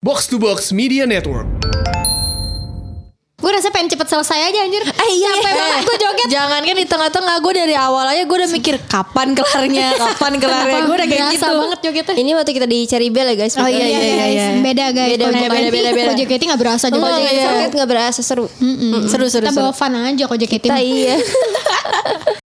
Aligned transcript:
Box 0.00 0.32
to 0.32 0.40
Box 0.40 0.72
Media 0.72 1.04
Network. 1.04 1.44
Gue 3.36 3.52
rasa 3.52 3.68
pengen 3.68 3.92
cepet 3.92 4.08
selesai 4.08 4.48
aja 4.48 4.64
anjir 4.64 4.80
Eh 4.80 5.10
iya 5.12 5.28
Capek 5.36 5.52
banget 5.52 5.80
gue 5.84 5.96
joget 6.00 6.28
Jangan 6.32 6.60
kan 6.64 6.76
di 6.76 6.86
tengah-tengah 6.88 7.36
gue 7.44 7.52
dari 7.52 7.76
awal 7.76 8.08
aja 8.08 8.24
gue 8.24 8.32
udah 8.32 8.48
mikir 8.48 8.80
kapan 8.88 9.36
kelarnya, 9.36 9.92
kapan 10.00 10.40
kelarnya. 10.40 10.88
Gue 10.88 10.96
udah 10.96 11.04
kayak 11.04 11.24
Biasa 11.28 11.44
gitu. 11.44 11.60
banget 11.60 11.78
jogetnya 11.84 12.14
Ini 12.16 12.30
waktu 12.32 12.52
kita 12.56 12.64
di 12.64 12.78
Cherry 12.88 13.12
Bell 13.12 13.28
ya 13.28 13.36
guys. 13.36 13.52
Oh, 13.60 13.68
iya, 13.68 13.76
Iya, 13.76 14.00
iya, 14.00 14.24
iya. 14.24 14.46
Beda 14.64 14.86
guys 14.96 15.20
Beda, 15.20 15.26
beda, 15.36 15.48
beda, 15.52 15.68
beda. 15.68 15.90
Kalau 15.92 16.16
JKT 16.16 16.42
gak 16.48 16.60
berasa 16.64 16.84
JKT 16.88 17.20
iya. 17.20 17.44
sakit 17.44 17.70
nggak 17.76 17.90
berasa 17.92 18.20
seru. 18.24 18.48
Seru 19.04 19.28
seru 19.28 19.44
Kita 19.44 19.52
seru. 19.52 19.68
bawa 19.68 19.72
fun 19.76 19.92
aja 20.00 20.24
kalau 20.24 20.40
JKT 20.40 20.64
Kita 20.64 20.80
iya. 20.80 21.20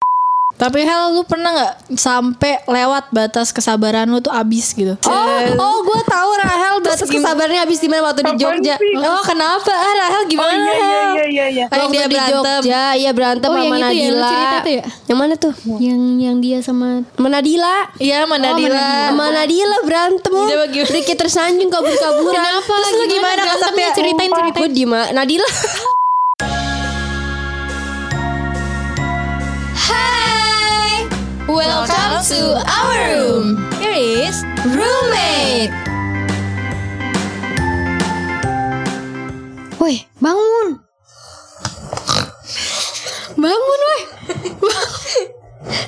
Tapi 0.56 0.80
Hel 0.82 1.12
lu 1.12 1.28
pernah 1.28 1.52
nggak 1.52 1.74
sampai 1.94 2.64
lewat 2.64 3.12
batas 3.12 3.52
kesabaran 3.52 4.08
lu 4.08 4.24
tuh 4.24 4.32
abis 4.32 4.72
gitu? 4.72 4.96
Oh, 5.04 5.40
oh 5.54 5.78
gue 5.84 6.00
tahu 6.02 6.30
Rahel 6.34 6.80
batas 6.80 7.04
kesabarannya 7.04 7.60
habis 7.60 7.78
di 7.78 7.92
mana 7.92 8.08
waktu 8.08 8.24
di 8.24 8.40
Jogja. 8.40 8.80
Oh 8.98 9.20
kenapa? 9.22 9.68
Ah 9.68 9.94
Rahel 10.00 10.24
gimana? 10.26 10.56
Oh 10.56 10.56
iya 10.56 10.72
iya 10.72 10.96
iya 11.12 11.26
iya 11.28 11.46
iya. 11.52 11.66
Waktu 11.68 11.92
dia 11.92 12.08
di 12.08 12.16
berantem. 12.16 12.62
Jogja, 12.64 12.84
iya 12.96 13.12
berantem 13.12 13.50
Oh, 13.50 13.56
sama 13.58 13.68
yang 13.68 13.76
itu 13.76 13.76
ya, 13.76 13.84
lu 13.84 14.16
Nadila. 14.16 14.32
cerita 14.32 14.56
tuh 14.58 14.72
ya? 14.72 14.84
Yang 15.06 15.18
mana 15.20 15.34
tuh? 15.36 15.54
Yang 15.78 16.02
yang 16.18 16.36
dia 16.40 16.58
sama 16.64 16.88
Sama 17.12 17.28
Nadila. 17.28 17.76
Iya 17.98 18.18
mana 18.24 18.48
Dila. 18.56 18.88
Sama 19.12 19.26
Nadila 19.30 19.78
berantem. 19.84 20.34
Dia 20.42 20.58
bagi- 20.58 20.88
Sedikit 20.88 21.16
tersanjung 21.20 21.68
kabur-kaburan. 21.68 22.32
Kenapa? 22.34 22.74
Terus 22.80 22.94
lu 22.94 23.06
gimana 23.10 23.42
berantemnya? 23.44 23.90
Sakti? 23.92 23.98
Ceritain, 23.98 24.32
ceritain. 24.32 24.62
Gue 24.64 24.70
di 24.72 24.84
Nadila. 24.88 25.48
Hai, 29.76 30.25
welcome 31.48 32.26
to 32.26 32.64
our 32.68 33.14
room. 33.14 33.72
Here 33.74 34.28
is 34.28 34.44
roommate. 34.66 35.72
Woi 39.80 40.08
bangun 40.22 40.80
woi 44.62 44.86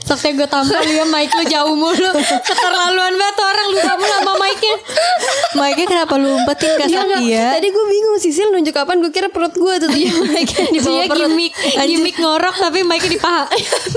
Sampai 0.08 0.34
gue 0.34 0.48
tampol 0.48 0.80
ya 0.82 1.04
mic 1.04 1.30
lu 1.30 1.44
jauh 1.46 1.76
mulu 1.76 2.12
Keterlaluan 2.42 3.14
banget 3.14 3.38
orang 3.38 3.68
lupa 3.76 3.94
mulu 3.96 4.08
sama 4.10 4.34
mic-nya 4.40 4.76
Mike 5.58 5.84
kenapa 5.84 6.14
lu 6.16 6.30
umpetin 6.38 6.72
ke 6.76 6.86
Satya? 6.86 7.58
Tadi 7.58 7.68
gue 7.68 7.86
bingung 7.86 8.18
Sisil 8.18 8.48
nunjuk 8.50 8.72
kapan 8.72 9.04
gue 9.04 9.12
kira 9.12 9.28
perut 9.28 9.52
gue 9.52 9.74
tuh 9.78 9.90
di 9.90 10.08
di 10.72 10.80
bawah 10.80 11.04
Dia 11.04 11.12
perut. 11.12 11.28
gimmick 11.28 11.52
Gimmick 11.76 12.16
ngorok 12.18 12.56
tapi 12.56 12.88
mic-nya 12.88 13.10
di 13.10 13.20
paha 13.20 13.46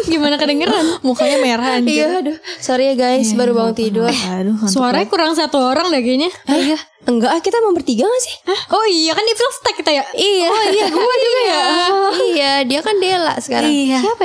Gimana 0.06 0.34
kedengeran 0.34 0.98
Mukanya 1.00 1.38
merah 1.38 1.78
anjir. 1.78 2.02
Iya, 2.02 2.18
aduh. 2.20 2.36
Sorry 2.58 2.90
ya 2.90 2.94
guys, 2.94 3.30
baru 3.32 3.54
bangun 3.54 3.74
tidur. 3.76 4.10
Aduh, 4.10 4.56
ngantuk 4.58 4.72
Suaranya 4.72 5.06
kurang 5.06 5.32
satu 5.38 5.62
orang 5.62 5.88
deh 5.88 6.02
kayaknya 6.02 6.30
Iya. 6.50 6.78
Enggak, 7.00 7.32
ah, 7.32 7.40
kita 7.40 7.64
mau 7.64 7.72
bertiga 7.72 8.04
gak 8.04 8.22
sih? 8.22 8.34
Hah? 8.44 8.60
Oh 8.76 8.84
iya 8.84 9.16
kan 9.16 9.24
di 9.24 9.32
full 9.32 9.52
stack 9.56 9.72
kita 9.78 9.88
ya 9.88 10.04
Iya. 10.12 10.46
Oh 10.52 10.64
iya, 10.68 10.86
gue 10.90 11.14
juga 11.16 11.40
ya. 11.40 11.62
Iya, 12.10 12.52
dia 12.68 12.80
kan 12.82 12.96
Dela 12.98 13.34
sekarang. 13.40 13.70
Iya. 13.72 13.98
Siapa 14.04 14.24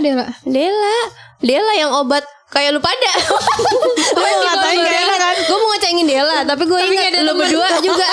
dia 1.45 1.61
lah 1.61 1.69
Dela. 1.69 1.69
Dela 1.69 1.73
yang 1.77 1.91
obat 1.93 2.25
kayak 2.49 2.73
lu 2.73 2.81
pada. 2.81 3.11
Lu 4.15 4.21
mau 4.21 4.37
ngatain 4.41 4.79
enak 4.81 5.17
kan? 5.17 5.35
Gue 5.45 5.57
mau 5.57 5.69
ngecengin 5.75 6.07
Dela, 6.07 6.37
tapi 6.45 6.63
gue 6.65 6.79
ingat 6.79 7.11
lu 7.21 7.33
berdua 7.37 7.67
juga. 7.85 8.07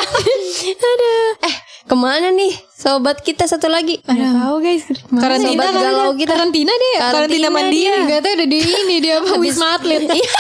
Aduh. 0.73 1.31
Eh, 1.47 1.55
ke 1.83 1.95
mana 1.95 2.31
nih 2.31 2.53
sobat 2.73 3.21
kita 3.21 3.45
satu 3.47 3.67
lagi? 3.67 3.99
Gak 4.03 4.15
tahu 4.15 4.57
guys 4.63 4.87
Karantina 5.11 5.63
Sobat 5.63 5.69
kali 5.71 5.83
galau 5.83 6.11
kita 6.15 6.33
Karantina 6.33 6.73
dia 6.73 6.99
Karantina 7.03 7.49
mandiri 7.51 7.91
dia. 7.91 8.09
Gak 8.09 8.21
tau 8.23 8.33
udah 8.39 8.49
di 8.49 8.59
ini 8.63 8.97
Dia 8.99 9.15
apa 9.19 9.33
Wisma 9.37 9.77
Atlet 9.77 10.07
Iya. 10.07 10.33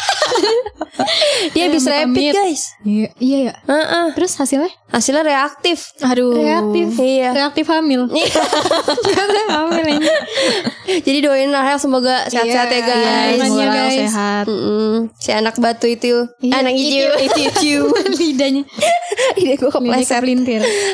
Dia 1.50 1.66
habis 1.66 1.84
rapid, 1.84 2.32
guys. 2.32 2.62
Iya 2.82 3.08
Iya 3.16 3.38
ya 3.42 3.54
Heeh. 3.64 4.04
Terus 4.12 4.32
hasilnya 4.36 4.68
Hasilnya 4.86 5.24
reaktif. 5.24 5.88
Aduh. 5.98 6.36
Reaktif 6.36 6.86
Iya. 6.94 7.32
Reaktif 7.32 7.64
hamil 7.66 8.12
Reaktif 9.08 9.46
hamil 9.48 9.84
ini 9.88 10.08
Jadi 11.00 11.18
doain 11.20 11.48
Rahel 11.48 11.78
semoga 11.78 12.28
sehat-sehat 12.28 12.68
ya 12.68 12.74
Iya, 12.74 12.84
guys. 12.84 13.00
iya, 13.32 13.40
Semoga 13.40 13.64
guys. 13.72 13.96
Sehat. 13.98 14.44
Mm-mm. 14.46 14.94
Si 15.14 15.30
anak 15.30 15.54
batu 15.56 15.86
itu, 15.86 16.28
Iya, 16.38 16.52
anak 16.58 16.72
hijau, 16.72 17.12
itu 17.18 17.38
hijau. 17.40 17.82
Lidahnya 18.18 18.62
Ide 19.34 19.54
gue 19.56 19.70
kepleset. 19.70 20.22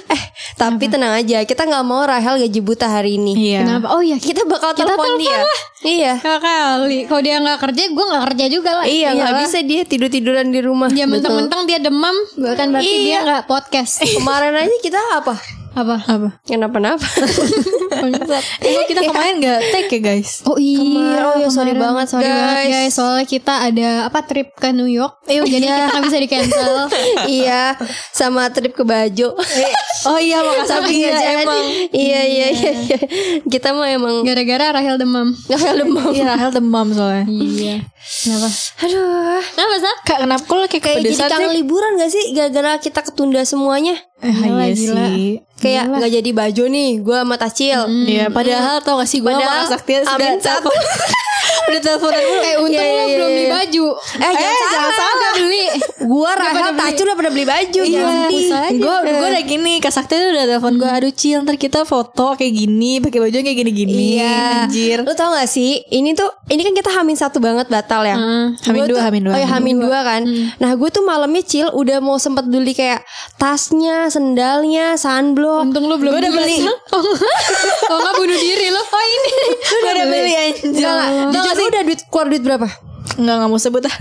Eh, 0.06 0.22
tapi 0.54 0.86
tenang 0.86 1.14
aja, 1.16 1.42
kita 1.42 1.62
nggak 1.64 1.84
mau 1.84 2.02
Rahel 2.02 2.38
gaji 2.38 2.60
buta 2.60 2.86
hari 2.86 3.16
ini. 3.16 3.34
Iya. 3.34 3.60
Kenapa 3.62 3.86
Oh 3.90 4.00
iya 4.00 4.14
Kita 4.16 4.42
bakal 4.44 4.74
Kita 4.74 4.86
telepon 4.86 5.06
telepon 5.08 5.22
dia. 5.22 5.38
Iya. 5.80 6.12
Kakak 6.18 6.42
kali 6.42 6.98
Kalau 7.06 7.22
dia 7.22 7.38
gak 7.38 7.58
kerja 7.60 7.82
Gue 7.88 8.04
gak 8.04 8.24
kerja 8.30 8.44
juga 8.48 8.70
lah 8.74 8.84
Iya, 8.84 9.08
nggak 9.14 9.30
lah. 9.30 9.40
bisa 9.40 9.58
dia 9.62 9.82
tidur 9.88 10.06
tiduran 10.06 10.52
di 10.52 10.60
rumah. 10.60 10.86
Dia 10.86 11.04
Betul. 11.04 11.18
mentang-mentang 11.18 11.60
dia 11.64 11.78
demam 11.80 12.12
Bukan 12.36 12.66
berarti 12.70 12.86
Iya. 12.86 13.02
dia 13.02 13.18
gak 13.24 13.42
podcast 13.48 14.04
Kemarin 14.16 14.54
aja 14.54 14.76
kita 14.78 15.00
apa? 15.16 15.57
Apa 15.70 15.96
Apa? 16.00 16.28
Kenapa-napa? 16.42 17.04
Eh, 17.98 18.84
kita 18.86 19.02
kemarin 19.10 19.42
gak 19.42 19.58
take 19.72 19.90
ya 19.90 20.00
guys? 20.04 20.46
Oh 20.46 20.54
iya 20.54 20.78
Kemarin, 20.78 21.24
oh 21.24 21.34
ya, 21.36 21.48
sorry 21.50 21.72
kemarin. 21.72 21.82
banget, 21.82 22.06
Sorry 22.06 22.22
banget 22.22 22.54
guys. 22.54 22.70
guys 22.70 22.92
Soalnya 22.94 23.26
kita 23.26 23.54
ada 23.58 23.88
Apa 24.06 24.20
trip 24.22 24.54
ke 24.54 24.70
New 24.70 24.86
York 24.86 25.18
eh, 25.26 25.40
Jadi 25.40 25.66
kita 25.66 25.84
gak 25.90 26.04
bisa 26.06 26.16
di 26.16 26.28
cancel 26.28 26.74
iya, 27.40 27.74
sama 28.12 28.46
trip 28.48 28.70
ke 28.72 28.84
Bajo. 28.84 29.34
Oh 30.04 30.14
iya 30.16 30.38
makasih 30.40 30.70
Tapi 30.70 30.92
nggak 30.94 31.10
iya, 31.10 31.18
jadi. 31.18 31.42
emang. 31.42 31.64
Iya, 31.90 32.20
iya, 32.22 32.46
iya, 32.52 32.70
iya. 32.78 32.98
Kita 33.42 33.74
mah 33.74 33.88
emang 33.90 34.22
Gara-gara 34.22 34.66
Rahel 34.70 34.94
demam 34.94 35.34
nggak 35.34 35.74
demam. 35.76 36.08
Iya 36.12 36.24
Rahel 36.28 36.50
demam 36.54 36.86
soalnya. 36.88 37.24
Iya 37.26 37.76
Kenapa 37.98 38.46
Aduh. 38.78 39.42
Kenapa 39.48 39.74
Sak? 39.76 39.96
Kak 40.04 40.18
kenapa 40.22 40.44
kok 40.44 40.70
kayak 40.70 40.80
Kayak 40.80 41.02
jadi 41.02 41.14
kangen 41.26 41.50
sih? 41.50 41.56
liburan 41.56 41.90
gak 41.96 42.10
sih 42.10 42.24
Gara-gara 42.30 42.78
kita 42.78 43.00
ketunda 43.02 43.42
semuanya 43.42 43.98
Eh, 44.18 44.34
Gila, 44.34 44.64
iya 44.64 44.74
gila. 44.74 45.06
sih. 45.08 45.26
Kayak 45.58 45.90
nggak 45.90 46.12
jadi 46.12 46.30
baju 46.32 46.64
nih 46.70 46.90
Gue 47.02 47.18
sama 47.18 47.34
Tacil 47.34 47.80
Iya, 48.06 48.26
padahal 48.30 48.78
tau 48.80 49.02
gak 49.02 49.10
sih 49.10 49.18
gue 49.18 49.28
sama 49.28 49.66
Saktia 49.66 50.06
sudah 50.06 50.14
Amin 50.14 50.38
satu. 50.38 50.70
telepon. 50.70 50.74
udah 51.68 51.80
teleponan 51.80 52.20
dulu. 52.20 52.40
Eh 52.40 52.54
untung 52.58 52.72
Iya, 52.78 52.82
lo 52.88 52.98
iya, 52.98 53.04
belum 53.10 53.28
iya. 53.28 53.36
beli 53.36 53.46
baju. 53.48 53.86
Eh, 54.18 54.32
jangan 54.32 54.68
jangan 54.68 54.90
salah. 54.90 55.14
Udah 55.14 55.32
beli. 55.36 55.64
Gue 56.00 56.30
Rahel 56.30 56.68
Tacil 56.74 57.04
udah 57.04 57.16
pada 57.16 57.30
beli 57.30 57.44
baju 57.44 57.80
Iya, 57.80 58.00
gue 58.70 58.96
gue 59.04 59.26
udah 59.28 59.44
gini, 59.44 59.72
Kak 59.76 59.90
Sakti 59.90 60.14
tuh 60.14 60.30
udah 60.30 60.44
telepon 60.46 60.74
gue, 60.74 60.88
aduh 60.88 61.10
Cil, 61.10 61.38
ntar 61.40 61.54
kita 61.54 61.84
foto 61.84 62.32
kayak 62.32 62.54
gini, 62.54 62.98
pakai 62.98 63.18
baju 63.18 63.36
kayak 63.36 63.56
gini-gini, 63.56 64.16
Iya. 64.16 64.64
anjir. 64.64 64.98
Lu 65.00 65.12
tau 65.12 65.30
gak 65.30 65.46
sih 65.46 65.84
Ini 65.84 66.12
tuh 66.12 66.30
Ini 66.46 66.60
kan 66.62 66.72
kita 66.72 66.90
hamin 66.92 67.12
satu 67.14 67.38
banget 67.38 67.68
batal 67.68 68.02
ya? 68.02 68.14
Hmm. 68.14 68.56
Hamin 68.58 68.78
Gua 68.78 68.86
dua, 68.86 68.94
tuh- 68.94 69.04
hamin 69.04 69.22
dua, 69.22 69.32
Oh 69.32 69.38
ya 69.38 69.48
hamin 69.48 69.76
dua. 69.78 70.00
kan? 70.02 70.22
Nah 70.56 70.70
gue 70.72 70.88
tuh 70.88 71.02
malamnya 71.02 71.42
Cil 71.42 71.68
Udah 71.70 71.98
mau 71.98 72.16
sempet 72.16 72.46
beli 72.46 72.72
kayak 72.72 73.04
Tasnya 73.36 74.08
Sendalnya 74.08 74.96
Sunblock. 74.96 75.66
Untung 75.66 75.84
lo 75.84 75.96
belum 75.96 76.14
udah 76.14 76.30
beli. 76.30 76.64
Oh 76.64 77.04
nggak 77.98 78.14
bunuh 78.16 78.38
diri 78.38 78.68
lo 78.68 78.80
Oh 78.80 79.04
ini. 79.04 79.34
Gue 79.60 79.90
udah 79.92 80.06
beli 80.06 80.32
anjir. 80.34 80.88
Jujur 81.28 81.57
lu 81.58 81.64
udah 81.68 81.82
duit 81.82 82.00
Keluar 82.06 82.26
duit 82.30 82.42
berapa? 82.42 82.68
Enggak, 83.18 83.34
enggak 83.40 83.50
mau 83.50 83.58
sebut 83.58 83.82
ah. 83.82 83.96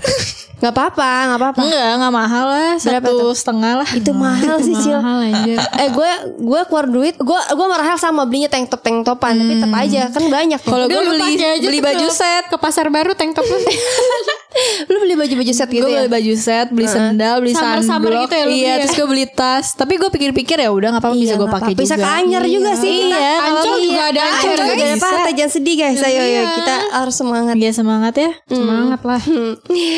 Gak 0.58 0.74
apa-apa 0.74 1.10
Gak 1.34 1.40
apa-apa. 1.42 1.60
Enggak, 1.66 1.90
enggak 2.02 2.14
mahal 2.14 2.46
lah, 2.50 2.74
Berapa 2.82 3.08
satu 3.10 3.28
setengah 3.34 3.74
lah. 3.82 3.90
Itu 3.94 4.12
mahal 4.14 4.58
sih 4.62 4.76
Cil. 4.78 4.98
Mahal 4.98 5.18
anjir. 5.30 5.58
Eh 5.58 5.90
gue 5.94 6.12
gue 6.38 6.62
keluar 6.70 6.86
duit 6.90 7.16
gue 7.18 7.40
gue 7.54 7.66
sama 7.70 7.78
Rahel 7.78 7.98
sama 8.02 8.22
belinya 8.26 8.50
tank 8.50 8.70
top 8.70 8.82
tank 8.82 9.06
topan 9.06 9.38
tapi 9.38 9.54
tetap 9.58 9.74
aja 9.74 10.02
kan 10.10 10.24
banyak. 10.30 10.60
Kalau 10.62 10.86
gue 10.90 11.02
beli 11.02 11.34
aja 11.38 11.62
beli 11.62 11.80
tuh 11.82 11.86
baju 11.86 12.08
set, 12.10 12.44
Ke 12.50 12.58
pasar 12.58 12.90
baru 12.90 13.14
tank 13.14 13.38
top 13.38 13.46
lu 14.92 14.98
beli 15.04 15.16
baju 15.16 15.34
baju 15.38 15.54
set 15.54 15.70
gitu 15.70 15.84
gue 15.84 15.92
ya? 15.92 16.00
beli 16.06 16.10
baju 16.10 16.34
set, 16.36 16.68
beli 16.72 16.88
sendal, 16.88 17.36
beli 17.44 17.54
Summer-summer 17.54 18.10
sunblock. 18.10 18.24
gitu 18.28 18.34
ya 18.34 18.44
lu 18.44 18.52
iya, 18.52 18.68
ya? 18.68 18.74
terus 18.84 18.94
gue 18.96 19.08
beli 19.08 19.26
tas. 19.28 19.66
Tapi 19.74 19.94
gue 19.96 20.10
pikir-pikir 20.10 20.58
ya 20.60 20.70
udah 20.70 20.90
nggak 20.98 21.04
apa-apa 21.04 21.18
bisa 21.18 21.34
Iya, 21.34 21.40
gue 21.40 21.50
pakai 21.50 21.72
juga. 21.74 21.84
Bisa 21.84 21.96
ke 21.96 22.08
Anyer 22.08 22.44
juga 22.48 22.72
sih. 22.76 22.96
Kita. 23.08 23.18
Iya, 23.18 23.34
Ancol 23.38 23.56
kalau- 23.58 23.82
juga 23.82 24.02
ada 24.08 24.22
Ancol 24.22 24.38
Ancol 24.38 24.58
juga 24.58 24.74
ada 24.74 24.88
apa? 24.96 25.30
Jangan 25.38 25.52
sedih 25.52 25.76
guys. 25.78 26.00
Ayo 26.02 26.22
ayo 26.22 26.42
kita 26.58 26.76
harus 26.94 27.16
semangat. 27.16 27.56
Iya 27.58 27.72
semangat 27.74 28.14
ya. 28.16 28.32
Semangat 28.48 29.02
lah. 29.04 29.22
Hmm. 29.22 29.54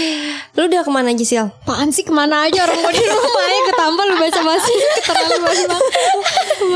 lu 0.57 0.61
udah 0.65 0.81
ke 0.83 0.91
mana 0.91 1.07
aja 1.11 1.23
Sil? 1.23 1.47
Apaan 1.63 1.89
sih 1.89 2.03
ke 2.03 2.11
mana 2.11 2.49
aja? 2.49 2.65
Orang 2.65 2.79
gue 2.81 2.93
di 2.93 3.05
rumah 3.05 3.43
aja 3.45 3.61
ketampal 3.69 4.05
lu 4.05 4.15
baca 4.17 4.41
basi 4.43 4.73
Terlalu 5.07 5.37
basi 5.39 5.63
banget 5.65 5.93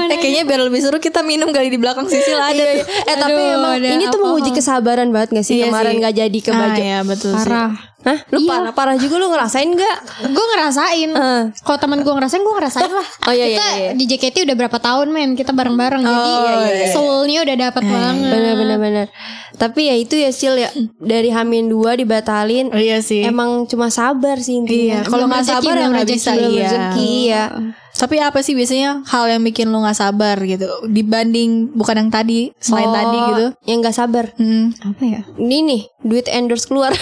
Eh 0.06 0.18
kayaknya 0.18 0.44
biar 0.44 0.62
lebih 0.62 0.80
seru 0.80 0.97
kita 0.97 1.21
minum 1.21 1.50
kali 1.50 1.68
di 1.68 1.75
belakang 1.75 2.06
Sisil 2.06 2.35
ada. 2.35 2.53
Iya, 2.53 2.83
eh 2.83 3.15
tapi 3.15 3.35
Aduh, 3.35 3.56
emang 3.56 3.74
ada 3.75 3.88
ini 3.89 4.06
tuh 4.07 4.19
menguji 4.19 4.51
kesabaran 4.51 5.09
banget 5.09 5.30
gak 5.33 5.45
sih 5.45 5.56
Iya 5.56 5.68
kemarin 5.68 5.89
sih. 5.89 6.00
nggak 6.00 6.13
jadi 6.18 6.39
ke 6.39 6.51
Ah, 6.51 6.74
iya 6.74 7.00
betul 7.01 7.31
sih. 7.31 7.44
Parah 7.44 7.71
Hah 8.03 8.19
lu 8.27 8.44
parah 8.44 8.71
parah 8.71 8.95
juga 8.95 9.15
lu 9.15 9.27
ngerasain 9.27 9.63
nggak 9.65 9.97
Gue 10.27 10.45
ngerasain 10.50 11.09
Eh. 11.09 11.41
Kalau 11.57 11.77
teman 11.77 12.00
gue 12.00 12.12
ngerasain 12.12 12.41
Gue 12.41 12.51
ngerasain 12.53 12.91
lah 12.91 13.07
Oh, 13.27 13.31
iya, 13.31 13.45
iya, 13.45 13.56
Kita 13.56 13.68
iya. 13.74 13.91
di 13.94 14.03
JKT 14.06 14.35
udah 14.44 14.56
berapa 14.57 14.75
tahun 14.77 15.07
men 15.07 15.30
Kita 15.33 15.51
bareng-bareng 15.51 16.03
Jadi 16.03 16.12
iya, 16.29 16.51
iya. 16.81 16.88
soulnya 16.89 17.39
udah 17.41 17.56
dapat 17.62 17.79
banget 17.81 18.27
bener 18.29 18.53
bener 18.56 18.77
bener 18.77 19.07
tapi 19.53 19.86
ya 19.86 19.95
itu 19.95 20.18
ya 20.18 20.33
Sil 20.33 20.57
ya 20.57 20.68
dari 20.97 21.29
Hamin 21.29 21.69
dua 21.69 21.94
dibatalin 21.94 22.68
Oh, 22.68 22.81
iya 22.81 23.00
sih. 23.00 23.21
emang 23.21 23.63
cuma 23.63 23.88
sabar 23.88 24.36
sih 24.36 24.57
intinya 24.57 25.00
Iya, 25.00 25.07
kalau 25.07 25.25
nggak 25.25 25.45
sabar 25.45 25.63
ya 25.71 25.79
belum 25.79 25.91
nggak 25.94 26.09
bisa. 26.09 26.31
Iya. 26.33 26.44
rezeki 26.44 27.13
ya 27.24 27.44
Tapi 27.93 28.17
apa 28.17 28.39
sih 28.39 28.51
biasanya 28.51 29.05
hal 29.05 29.27
yang 29.27 29.41
bikin 29.41 29.69
lu 29.69 29.79
nggak 29.79 29.95
sabar 29.95 30.35
gitu 30.39 30.65
dibanding 30.87 31.71
bukan 31.71 31.95
yang 31.97 32.09
tadi 32.09 32.49
selain 32.57 32.87
Oh, 32.87 32.93
tadi 32.93 33.17
gitu? 33.23 33.45
yang 33.65 33.77
nggak 33.79 33.95
sabar 33.95 34.25
Hmm. 34.33 34.73
Apa 34.75 35.03
ya 35.03 35.21
ini 35.37 35.57
nih 35.61 35.81
duit 36.01 36.25
endorse 36.27 36.65
keluar 36.65 36.91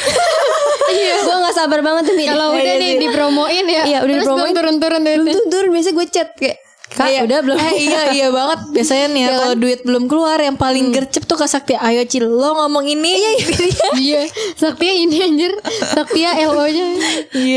gue 0.92 1.36
gak 1.40 1.56
sabar 1.56 1.80
banget 1.80 2.04
tuh 2.04 2.16
Mi. 2.16 2.26
Kalau 2.26 2.52
udah 2.52 2.76
nih 2.76 3.00
dipromoin 3.00 3.66
ya. 3.66 3.84
Iya, 3.86 3.98
udah 4.02 4.12
Terus 4.12 4.24
dipromoin. 4.28 4.52
turun-turun 4.52 5.00
Belum 5.00 5.24
duitnya. 5.24 5.34
tuh 5.34 5.46
turun 5.48 5.70
biasa 5.72 5.90
gue 5.90 6.06
chat 6.08 6.30
kayak 6.36 6.58
Kak 6.92 7.08
Iya. 7.08 7.24
udah 7.24 7.40
belum? 7.40 7.58
Eh, 7.58 7.74
iya 7.82 8.02
iya 8.12 8.28
banget. 8.30 8.60
Biasanya 8.72 9.06
nih 9.10 9.22
ya 9.22 9.30
kalau 9.34 9.56
duit 9.56 9.80
belum 9.82 10.04
keluar 10.06 10.36
yang 10.38 10.56
paling 10.56 10.92
gercep 10.92 11.24
tuh 11.24 11.36
Kak 11.36 11.48
Sakti 11.48 11.74
ayo 11.74 12.04
Cil 12.04 12.28
lo 12.28 12.52
ngomong 12.58 12.84
ini. 12.86 13.12
Iya 13.16 13.32
Iya. 13.96 14.22
Saktia 14.54 14.92
ini 14.92 15.18
anjir. 15.18 15.56
Saktia 15.88 16.36
LO-nya. 16.46 16.88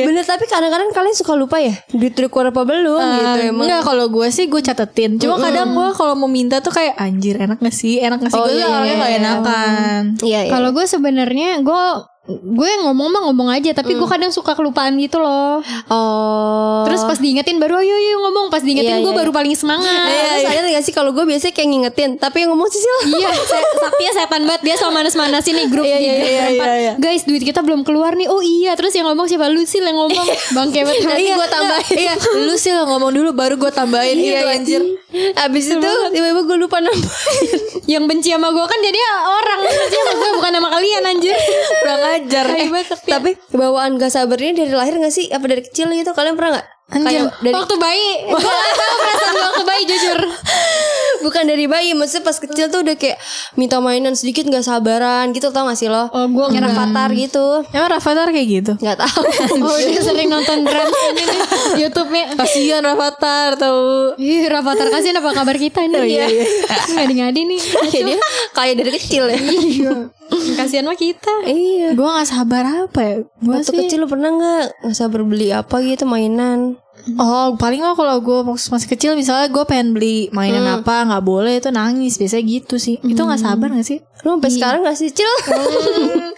Bener 0.07 0.23
tapi 0.23 0.47
kadang-kadang 0.47 0.91
kalian 0.91 1.13
suka 1.13 1.35
lupa 1.35 1.59
ya 1.59 1.75
Duit 1.91 2.15
udah 2.15 2.31
keluar 2.31 2.47
apa 2.51 2.63
belum 2.63 3.01
gitu. 3.01 3.39
Eh, 3.41 3.49
emang. 3.51 3.65
Enggak 3.67 3.83
kalau 3.83 4.07
gue 4.07 4.29
sih 4.31 4.47
gue 4.47 4.63
catetin. 4.63 5.19
Cuma 5.19 5.37
kadang 5.37 5.75
gue 5.75 5.89
kalau 5.93 6.15
mau 6.15 6.31
minta 6.31 6.59
tuh 6.59 6.71
kayak 6.71 6.95
Anjir 6.95 7.37
enak 7.37 7.59
gak 7.59 7.75
sih? 7.75 7.99
Enak 7.99 8.23
gak 8.23 8.31
sih? 8.31 8.39
Oh, 8.39 8.47
Gue 8.47 8.57
iya, 8.57 8.67
orangnya 8.71 8.87
iya, 8.89 8.95
gak 8.97 9.11
iya. 9.11 9.19
enakan. 9.19 10.01
Iya 10.23 10.41
iya. 10.47 10.53
Kalau 10.53 10.69
gue 10.71 10.85
sebenarnya 10.85 11.49
gue 11.61 11.83
gue 12.25 12.71
ngomong 12.81 13.13
mah 13.13 13.21
ngomong 13.29 13.53
aja 13.53 13.77
tapi 13.77 13.93
gue 13.93 14.09
kadang 14.09 14.33
suka 14.33 14.57
kelupaan 14.57 14.97
gitu 14.97 15.21
loh. 15.21 15.61
Oh 15.93 16.81
Terus 16.89 17.05
pas 17.05 17.21
diingetin 17.21 17.61
baru 17.61 17.85
ayo 17.85 17.93
ayo 17.93 18.17
ngomong 18.25 18.49
pas 18.49 18.65
diingetin 18.65 18.97
Iya, 18.97 19.05
gue 19.05 19.13
iya, 19.13 19.21
baru 19.21 19.31
paling 19.31 19.53
semangat. 19.53 20.09
Iya, 20.09 20.25
Terus 20.25 20.45
sadar 20.49 20.65
gak 20.73 20.85
sih 20.89 20.95
kalau 20.97 21.11
gue 21.13 21.25
biasanya 21.25 21.53
kayak 21.53 21.69
ngingetin 21.69 22.11
Tapi 22.17 22.37
yang 22.45 22.57
ngomong 22.57 22.69
Sisil 22.73 22.97
Iya, 23.13 23.29
saya, 23.29 23.65
Saktia 23.77 24.11
setan 24.17 24.43
banget 24.49 24.63
dia 24.65 24.75
selalu 24.81 25.05
manas-manasin 25.05 25.53
nih 25.53 25.67
grup 25.69 25.85
Iya, 25.85 25.97
di 25.97 26.05
iya, 26.05 26.15
grup 26.17 26.25
iya, 26.25 26.41
berempat. 26.41 26.65
iya, 26.65 26.77
iya. 26.81 26.93
Guys, 26.97 27.23
duit 27.29 27.45
kita 27.45 27.61
belum 27.61 27.85
keluar 27.85 28.17
nih. 28.17 28.29
Oh 28.33 28.41
iya, 28.41 28.73
terus 28.73 28.97
yang 28.97 29.05
ngomong 29.05 29.29
siapa? 29.29 29.53
Lu 29.53 29.61
sih 29.65 29.85
yang 29.85 29.93
ngomong. 29.93 30.27
Bangke 30.57 30.81
banget. 30.81 31.05
Nanti 31.05 31.29
gue 31.29 31.49
tambahin. 31.53 31.97
Iya 31.99 32.13
lu 32.35 32.55
sih 32.57 32.73
lo 32.73 32.89
ngomong 32.89 33.13
dulu 33.13 33.31
baru 33.33 33.55
gue 33.61 33.69
tambahin 33.69 34.17
Iya, 34.17 34.25
gitu 34.25 34.45
iya. 34.45 34.55
anjir 34.57 34.83
Abis 35.39 35.65
itu 35.71 35.91
tiba-tiba 36.11 36.41
gue 36.43 36.57
lupa 36.59 36.81
nambah 36.81 37.13
Yang 37.87 38.05
benci 38.09 38.29
sama 38.33 38.49
gue 38.51 38.65
kan 38.65 38.79
jadi 38.81 38.99
orang 39.23 39.59
benci 39.61 39.97
sama 39.97 40.13
gue 40.15 40.31
bukan 40.35 40.51
sama 40.55 40.69
kalian 40.73 41.03
anjir. 41.05 41.37
Kurang 41.81 42.01
ajar 42.21 42.47
Tai 42.47 42.67
eh. 42.69 42.85
Tapi 42.87 43.31
bawaan 43.55 43.99
gak 43.99 44.13
sabarnya 44.13 44.65
dari 44.65 44.73
lahir 44.75 44.97
gak 45.01 45.15
sih? 45.15 45.27
Apa 45.31 45.45
dari 45.49 45.63
kecil 45.65 45.91
gitu? 45.93 46.15
Kalian 46.15 46.35
pernah 46.39 46.61
gak? 46.61 46.67
Anjir. 46.95 47.09
Kayak 47.09 47.25
dari, 47.41 47.55
waktu 47.57 47.75
bayi, 47.81 48.09
gue 48.29 48.39
gak 48.41 48.75
tau 48.77 48.97
perasaan 49.01 49.35
waktu 49.41 49.65
bayi 49.65 49.83
jujur. 49.89 50.19
bukan 51.25 51.43
dari 51.43 51.65
bayi 51.65 51.91
Maksudnya 51.91 52.21
pas 52.23 52.37
kecil 52.37 52.69
tuh 52.69 52.85
udah 52.85 52.93
kayak 52.95 53.17
Minta 53.55 53.81
mainan 53.81 54.13
sedikit 54.13 54.45
gak 54.45 54.61
sabaran 54.61 55.33
gitu 55.33 55.49
Tau 55.49 55.65
gak 55.65 55.75
sih 55.75 55.89
lo? 55.89 56.07
Oh, 56.09 56.29
gua 56.29 56.47
Kayak. 56.47 56.69
Rafathar 56.69 57.09
gitu 57.11 57.65
Emang 57.71 57.89
Rafathar 57.91 58.29
kayak 58.29 58.49
gitu 58.53 58.73
Gak 58.77 58.97
tau 58.97 59.21
Oh 59.65 59.77
dia 59.77 59.99
sering 59.99 60.29
nonton 60.29 60.63
drama 60.63 60.93
ini 61.11 61.23
nih 61.25 61.41
YouTube-nya. 61.81 62.37
Kasian 62.37 62.83
Rafathar 62.83 63.57
tau 63.57 64.13
Ih, 64.15 64.45
Rafathar 64.45 64.93
kasihan 64.93 65.17
apa 65.17 65.33
kabar 65.33 65.57
kita 65.57 65.81
nih? 65.83 66.05
iya. 66.05 66.27
Ngadi-ngadi 66.87 67.41
nih. 67.47 67.61
Kayak 67.89 68.03
dia 68.05 68.19
kayak 68.53 68.75
dari 68.77 68.91
kecil 68.93 69.25
ya 69.27 69.39
Iya. 69.41 69.93
Kasihan 70.55 70.85
mah 70.85 70.97
kita. 70.97 71.33
Iya 71.45 71.93
Gue 71.93 72.05
gak 72.07 72.27
sabar 72.27 72.65
apa 72.85 73.01
ya 73.01 73.17
Gue 73.39 73.55
Waktu 73.55 73.65
sih 73.67 73.77
kecil 73.79 73.99
lu 74.01 74.07
pernah 74.07 74.29
gak 74.31 74.67
Gak 74.83 74.97
sabar 74.97 75.21
beli 75.23 75.49
apa 75.49 75.81
gitu 75.81 76.05
mainan 76.05 76.77
Oh 77.21 77.53
paling 77.61 77.85
mah 77.85 77.93
kalau 77.93 78.17
gue 78.25 78.39
masih 78.49 78.89
kecil 78.89 79.13
misalnya 79.13 79.53
gue 79.53 79.65
pengen 79.69 79.93
beli 79.93 80.33
mainan 80.33 80.65
apa 80.81 81.05
nggak 81.05 81.25
boleh 81.25 81.61
itu 81.61 81.69
nangis 81.69 82.17
biasanya 82.17 82.45
gitu 82.49 82.81
sih 82.81 82.97
itu 83.05 83.21
nggak 83.21 83.41
sabar 83.41 83.69
gak 83.69 83.85
sih? 83.85 84.01
Lu 84.25 84.41
sampai 84.41 84.51
sekarang 84.57 84.81
gak 84.89 84.97
sih 84.97 85.13
Cil? 85.13 85.29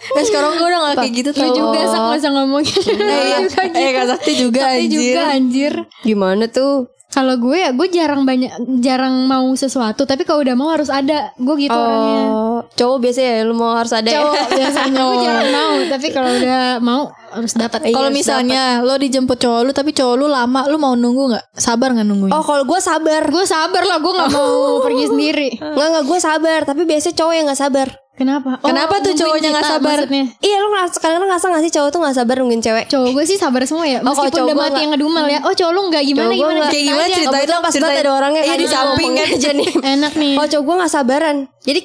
Nah 0.07 0.23
sekarang 0.23 0.59
gue 0.59 0.67
udah 0.67 0.79
gak 0.91 0.95
kayak 1.03 1.13
gitu 1.19 1.29
Lu 1.31 1.39
tau 1.39 1.55
juga 1.55 1.79
sak 1.87 2.01
masa 2.03 2.29
ngomongin. 2.31 2.83
Eh, 2.95 3.23
iya. 3.27 3.37
eh 3.79 3.89
Kak 3.95 4.05
Sakti 4.11 4.31
juga 4.39 4.59
Sakti 4.67 4.79
anjir 4.87 4.99
juga 4.99 5.21
anjir. 5.35 5.73
Gimana 6.03 6.43
tuh? 6.47 6.87
Kalau 7.07 7.39
gue 7.39 7.55
ya 7.55 7.71
gue 7.71 7.87
jarang 7.87 8.27
banyak 8.27 8.51
jarang 8.83 9.31
mau 9.31 9.47
sesuatu 9.55 10.03
tapi 10.03 10.27
kalau 10.27 10.43
udah 10.43 10.55
mau 10.59 10.69
harus 10.75 10.91
ada. 10.91 11.31
Gue 11.39 11.55
gitu 11.55 11.71
orangnya. 11.73 12.23
Oh, 12.27 12.59
cowok 12.75 12.97
biasa 12.99 13.19
ya 13.23 13.33
lu 13.47 13.55
mau 13.55 13.73
harus 13.79 13.93
ada 13.95 14.11
Cowok 14.11 14.35
ya? 14.35 14.45
biasanya 14.59 15.01
gue 15.07 15.17
jarang 15.27 15.49
mau 15.55 15.73
tapi 15.87 16.07
kalau 16.11 16.31
udah 16.35 16.61
mau 16.83 17.01
harus 17.31 17.53
dapat. 17.55 17.79
Kalau 17.95 18.09
Iya, 18.11 18.15
misalnya 18.15 18.61
lo 18.83 18.99
dijemput 18.99 19.39
cowok 19.39 19.61
lu 19.65 19.71
tapi 19.71 19.95
cowok 19.95 20.15
lu 20.19 20.27
lama 20.27 20.67
lu 20.67 20.75
mau 20.75 20.93
nunggu 20.99 21.31
nggak? 21.31 21.45
Sabar 21.55 21.95
nggak 21.95 22.07
nunggunya? 22.07 22.35
Oh 22.35 22.43
kalau 22.43 22.67
gue 22.67 22.79
sabar 22.83 23.23
gue 23.23 23.45
sabar 23.47 23.83
lah 23.87 23.97
gue 24.03 24.13
nggak 24.13 24.31
mau 24.35 24.83
pergi 24.83 25.05
sendiri. 25.07 25.49
Nggak 25.63 25.87
nggak 25.87 26.05
gue 26.05 26.19
sabar 26.19 26.59
Tapi 26.67 26.81
biasanya 26.83 27.15
cowok 27.15 27.33
yang 27.33 27.45
gak 27.47 27.61
sabar 27.61 27.87
Kenapa? 28.17 28.57
Kenapa 28.59 28.97
tuh 28.99 29.13
cowoknya 29.13 29.49
nggak 29.51 29.67
sabar? 29.67 29.97
Maksudnya. 30.01 30.25
Iya 30.39 30.57
lu 30.57 30.67
ngerasa 30.67 30.97
kadang 30.97 31.21
ngerasa 31.21 31.45
gak 31.47 31.61
sih 31.61 31.71
cowok 31.71 31.89
tuh 31.89 31.99
gak 32.01 32.15
sabar 32.15 32.35
nungguin 32.35 32.59
cewek 32.59 32.85
Cowok 32.87 33.09
gue 33.13 33.23
sih 33.23 33.37
sabar 33.37 33.61
semua 33.63 33.85
ya 33.85 33.99
Oh, 33.99 34.09
Meskipun 34.09 34.33
cowok 34.33 34.47
udah 34.47 34.57
mati 34.57 34.67
nggak. 34.67 34.81
yang 34.81 34.91
ngedumel 34.91 35.25
ya 35.27 35.39
Oh 35.39 35.53
cowok 35.53 35.71
lu 35.71 35.81
gak 35.87 36.03
gimana 36.03 36.25
Cowok 36.25 36.33
gue 36.33 36.39
gimana 36.39 36.57
nggak. 36.57 36.71
Kayak 36.71 36.83
gimana 36.83 37.05
Kebetulan 37.07 37.45
dong, 37.47 37.61
pas 37.61 37.73
banget 37.75 37.97
ada 37.99 38.11
orangnya 38.11 38.41
Iya, 38.41 38.49
kan 38.49 38.57
di 38.57 38.67
samping 38.67 39.11
kan. 39.13 39.27
aja 39.31 39.49
nih 39.53 39.69
Enak 39.93 40.13
nih 40.15 40.33
Oh 40.35 40.47
cowok 40.47 40.63
gue 40.63 40.75
gak 40.79 40.91
sabaran 40.91 41.35
Jadi 41.61 41.81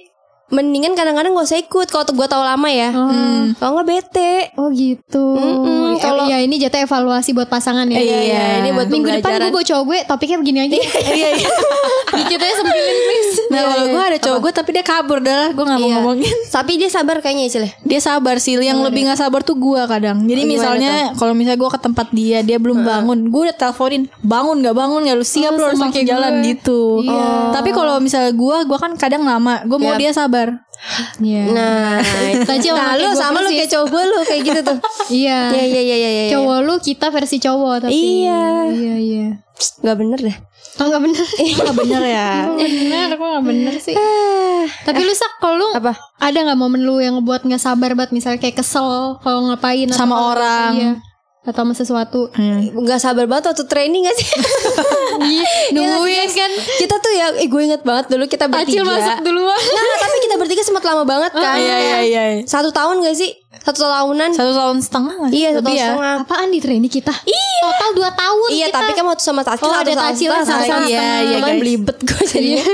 mendingan 0.49 0.93
kadang-kadang 0.93 1.32
gak 1.32 1.46
usah 1.46 1.58
ikut 1.58 1.87
Kalau 1.87 2.05
gue 2.06 2.26
tahu 2.26 2.43
lama 2.43 2.69
ya 2.70 2.88
Oh. 2.93 3.43
Kalau 3.55 3.70
gak 3.75 3.88
bete 3.88 4.34
Oh 4.56 4.69
gitu 4.69 5.26
kalau- 6.02 6.26
Ya 6.26 6.38
ini 6.38 6.56
jatuh 6.56 6.81
evaluasi 6.81 7.31
buat 7.31 7.46
pasangan 7.46 7.87
ya. 7.87 7.96
Iya, 7.96 8.19
iya, 8.20 8.43
ini 8.58 8.69
buat 8.70 8.88
Minggu 8.88 9.08
depan 9.12 9.38
gue 9.40 9.50
bawa 9.50 9.64
cowok 9.64 9.84
gue 9.84 9.99
Topiknya 10.04 10.38
begini 10.38 10.58
aja. 10.62 10.76
Iya 11.04 11.28
iya. 11.34 11.49
Dikit 12.12 12.38
aja 12.38 12.54
sempilin 12.54 12.96
please. 12.99 13.32
Nah 13.49 13.60
kalau 13.66 13.87
gue 13.88 14.02
ada 14.04 14.19
cowok 14.19 14.38
gue 14.38 14.52
tapi 14.52 14.70
dia 14.70 14.84
kabur 14.84 15.19
dah. 15.19 15.49
Gue 15.50 15.64
nggak 15.64 15.78
mau 15.78 15.87
Iya. 15.87 15.96
ngomongin. 15.99 16.37
Tapi 16.49 16.72
dia 16.76 16.88
sabar 16.88 17.16
kayaknya 17.19 17.44
Cil 17.49 17.64
ya? 17.64 17.72
Dia 17.82 18.00
sabar 18.00 18.37
sih, 18.37 18.54
yang 18.54 18.81
lebih 18.81 19.06
nggak 19.06 19.19
sabar 19.19 19.40
tuh 19.40 19.56
gue 19.56 19.81
kadang. 19.87 20.20
Jadi 20.22 20.43
misalnya 20.44 20.93
kalau 21.14 21.32
misalnya 21.32 21.58
gue 21.58 21.70
ke 21.70 21.81
tempat 21.81 22.06
dia, 22.10 22.38
dia 22.40 22.56
belum 22.56 22.82
bangun, 22.82 23.19
gue 23.26 23.40
udah 23.46 23.56
teleponin, 23.56 24.02
bangun 24.20 24.60
nggak 24.60 24.75
bangun 24.75 25.00
nggak? 25.02 25.16
Lu 25.16 25.25
siap 25.25 25.52
lu 25.52 25.62
harus 25.62 25.78
langsung 25.78 26.05
jalan 26.05 26.43
gitu. 26.43 27.00
Iya. 27.02 27.52
Tapi 27.52 27.70
kalau 27.70 27.96
misalnya 27.98 28.31
gue, 28.31 28.56
gue 28.62 28.78
kan 28.78 28.93
kadang 28.94 29.22
lama, 29.22 29.64
gue 29.64 29.78
mau 29.78 29.94
dia 29.94 30.12
sabar. 30.12 30.60
Iya 31.19 31.43
Nah 31.49 32.02
itu. 32.29 32.43
Tadi 32.43 32.58
sama 32.64 32.79
Nah 32.81 32.93
lu 32.96 33.08
sama 33.12 33.38
lu 33.38 33.46
persis. 33.46 33.56
kayak 33.56 33.70
cowok 33.73 34.02
lu 34.02 34.17
kayak 34.23 34.43
gitu 34.43 34.61
tuh 34.62 34.79
Iya 35.23 35.38
Iya 35.49 35.62
iya 35.64 35.81
iya 35.81 35.96
iya 35.96 36.08
iya 36.11 36.25
Cowok 36.32 36.58
lu 36.61 36.75
kita 36.79 37.06
versi 37.08 37.37
cowok 37.38 37.76
tapi 37.82 37.94
Iya. 37.94 38.43
Iya 38.69 38.94
iya 38.99 39.26
Psst, 39.52 39.79
Gak 39.81 39.96
bener 39.96 40.19
deh 40.19 40.37
Oh 40.75 40.87
gak 40.87 41.00
bener 41.00 41.20
Nggak 41.61 41.76
bener 41.76 42.02
ya. 42.02 42.31
Bener 42.50 43.08
kok 43.12 43.29
gak 43.29 43.44
bener 43.44 43.75
sih 43.76 43.94
Tapi 44.82 45.00
lu 45.00 45.12
sak 45.12 45.38
kalau 45.38 45.56
lu 45.56 45.69
Apa? 45.70 45.93
Ada 46.19 46.38
gak 46.44 46.58
momen 46.58 46.82
lu 46.82 46.99
yang 46.99 47.17
ngebuat 47.17 47.44
gak 47.44 47.61
sabar 47.61 47.93
banget 47.93 48.11
Misalnya 48.12 48.38
kayak 48.38 48.58
kesel 48.58 49.17
Kalau 49.19 49.40
ngapain 49.46 49.87
Sama 49.88 50.17
orang. 50.32 50.73
Iya 50.75 50.93
Atau 51.42 51.66
sama 51.66 51.74
sesuatu. 51.74 52.30
Gak 52.86 53.02
sabar 53.02 53.26
banget 53.26 53.50
waktu 53.50 53.64
training 53.66 54.06
gak 54.06 54.16
sih? 54.18 54.28
Iya 55.12 55.76
Nungguin 55.76 56.30
kan? 56.32 56.50
Kita 56.80 56.96
tuh 56.98 57.12
ya 57.12 57.26
eh, 57.36 57.46
Gue 57.46 57.68
inget 57.68 57.84
banget 57.84 58.08
dulu 58.08 58.24
kita 58.26 58.48
bertiga. 58.48 58.80
Acil 58.80 58.82
masuk 58.82 59.16
duluan. 59.22 59.60
Nah 59.60 59.84
tapi 60.00 60.16
kita 60.24 60.34
bertiga 60.40 60.62
sempat 60.64 60.82
lama 60.88 61.04
banget 61.04 61.30
kan. 61.36 61.58
Iya 61.60 61.76
iya 61.78 61.98
iya. 62.02 62.22
Satu 62.48 62.72
tahun 62.72 63.04
gak 63.04 63.14
sih? 63.18 63.41
Satu 63.54 63.84
tahunan. 63.84 64.32
Satu 64.32 64.52
tahun 64.52 64.76
setengah 64.81 65.16
sih? 65.28 65.37
Iya 65.38 65.49
satu 65.52 65.62
tahun 65.62 65.76
ya. 65.76 65.84
setengah. 65.87 66.14
Apaan 66.25 66.49
di 66.49 66.58
training 66.58 66.88
kita? 66.88 67.14
Iya. 67.22 67.40
Total 67.62 67.90
2 67.94 68.10
tahun 68.16 68.49
Iya 68.50 68.66
kita. 68.66 68.75
tapi 68.75 68.90
kan 68.93 69.04
waktu 69.06 69.22
sama 69.22 69.43
Tacil 69.44 69.62
Oh, 69.62 69.70
ada 69.70 69.87
tahun 69.87 70.02
Tacil 70.02 70.31
setengah. 70.34 70.82
Iya, 70.82 71.04
iya, 71.22 71.37
Kan 71.38 71.54
belibet 71.56 71.96
gue 72.00 72.22
jadinya. 72.32 72.65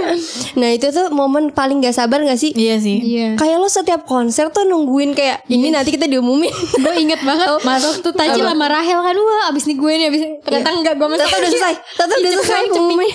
Nah 0.54 0.68
itu 0.70 0.86
tuh 0.88 1.06
momen 1.10 1.50
paling 1.50 1.78
gak 1.78 1.92
sabar 1.92 2.22
gak 2.22 2.36
sih? 2.36 2.56
Iya 2.56 2.78
sih. 2.78 2.96
Iya. 2.96 3.28
Kayak 3.36 3.56
lo 3.58 3.68
setiap 3.68 4.06
konser 4.06 4.48
tuh 4.48 4.64
nungguin 4.64 5.12
kayak 5.12 5.44
Ini 5.44 5.68
nanti 5.68 5.90
kita 5.90 6.06
diumumin. 6.06 6.48
Gue 6.80 6.94
inget 6.96 7.20
banget. 7.20 7.46
Mas 7.60 7.84
Waktu 7.84 8.08
Taji 8.08 8.40
sama 8.40 8.66
Rahel 8.66 8.98
kan 8.98 9.12
Wah 9.14 9.42
abis 9.50 9.66
nih 9.66 9.76
gue 9.76 9.92
nih 9.92 10.06
abis 10.08 10.20
Ternyata 10.40 10.68
enggak 10.72 10.94
gue 10.94 11.06
masih 11.06 11.20
Tata 11.20 11.36
udah 11.36 11.50
selesai. 11.52 11.74
Tata 11.98 12.14
udah 12.14 12.30
selesai 12.32 12.62
pengumuman 12.70 13.08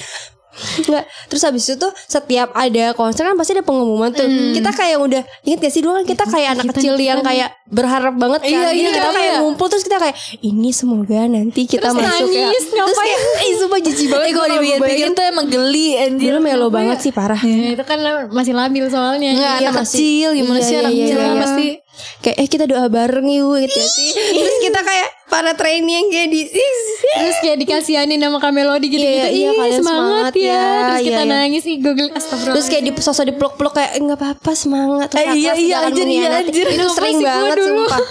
Enggak 0.54 1.04
Terus 1.30 1.42
habis 1.44 1.64
itu 1.66 1.76
tuh 1.78 1.92
Setiap 2.06 2.54
ada 2.54 2.94
konser 2.94 3.26
kan 3.26 3.34
Pasti 3.34 3.58
ada 3.58 3.66
pengumuman 3.66 4.14
tuh. 4.14 4.26
Kita 4.54 4.70
kayak 4.70 4.98
udah 5.02 5.22
Ingat 5.44 5.60
gak 5.66 5.74
sih 5.74 5.82
dulu 5.82 6.02
kan 6.02 6.06
Kita 6.06 6.24
kayak 6.30 6.50
anak 6.56 6.66
kecil 6.78 6.94
yang 6.98 7.26
kayak 7.26 7.58
Berharap 7.68 8.14
banget 8.22 8.46
kan? 8.46 8.54
Iya, 8.54 8.70
iya, 8.70 8.90
kita 8.94 9.10
iya. 9.10 9.18
kayak 9.18 9.34
ngumpul 9.42 9.68
Terus 9.68 9.84
kita 9.84 9.98
kayak 9.98 10.16
Ini 10.40 10.70
semoga 10.70 11.20
nanti 11.26 11.66
kita 11.66 11.90
Terus 11.90 11.98
masuk 11.98 12.30
ya. 12.30 12.48
nangis, 12.48 12.64
Terus 12.70 12.78
ngapain? 12.78 12.98
kayak 13.02 13.20
Eh 13.44 13.54
sumpah 13.58 13.80
jijik 13.82 14.08
banget 14.08 14.28
Eh 14.30 14.34
kalau 14.34 14.48
dipikir-pikir 14.54 15.08
tuh 15.14 15.26
emang 15.26 15.46
geli 15.50 15.88
anjir. 15.98 16.30
Dulu 16.32 16.40
melo 16.40 16.68
banget 16.70 16.98
sih 17.02 17.12
parah. 17.12 17.42
Ya, 17.42 17.74
itu 17.74 17.84
kan 17.84 18.00
masih 18.30 18.54
labil 18.54 18.86
soalnya. 18.88 19.30
Enggak 19.34 19.54
Iya, 19.60 19.70
anak 19.70 19.74
kecil 19.86 20.28
gimana 20.34 20.60
iya, 20.60 20.66
sih 20.66 20.74
iya, 20.74 20.82
anak 20.82 20.94
iya, 20.94 21.02
kecil 21.04 21.18
iya. 21.18 21.26
kan 21.26 21.36
pasti 21.42 21.68
Kayak 22.20 22.38
eh 22.38 22.48
kita 22.48 22.66
doa 22.66 22.86
bareng 22.88 23.28
yuk 23.28 23.62
gitu 23.62 23.76
ya 23.76 23.88
sih 23.88 24.10
Terus 24.34 24.56
kita 24.62 24.80
kayak 24.80 25.08
Para 25.26 25.54
trainee 25.54 25.94
yang 25.96 26.08
kayak 26.08 26.30
di 26.30 26.42
Terus 27.14 27.38
kayak 27.40 27.58
dikasihanin 27.60 28.18
sama 28.18 28.38
Kamelody 28.38 28.88
gitu-gitu 28.88 29.14
Iya, 29.14 29.28
iya, 29.30 29.50
Ih 29.50 29.56
kalian 29.56 29.78
semangat, 29.78 30.02
semangat 30.30 30.34
ya. 30.36 30.50
ya. 30.50 30.64
Terus 30.64 31.00
kita 31.00 31.14
Iya, 31.14 31.22
iya. 31.22 31.34
nangis 31.38 31.64
Ih 31.64 31.78
gue 31.78 31.94
geli 31.94 32.10
Astagfirullah 32.12 32.56
Terus 32.56 32.68
kayak 32.68 32.84
di 32.84 32.92
sosok 32.98 33.26
dipeluk-peluk 33.28 33.74
kayak 33.74 33.92
enggak 33.96 34.18
apa-apa 34.18 34.52
semangat 34.54 35.08
Terus 35.10 35.22
Eh, 35.22 35.36
iya, 35.36 35.54
iya, 35.54 35.78
anjir, 35.86 36.08
iya, 36.08 36.28
anjir. 36.40 36.66
Itu 36.68 36.86
sering 36.90 37.18
sih 37.18 37.26
banget 37.26 37.58
sumpah 37.62 38.02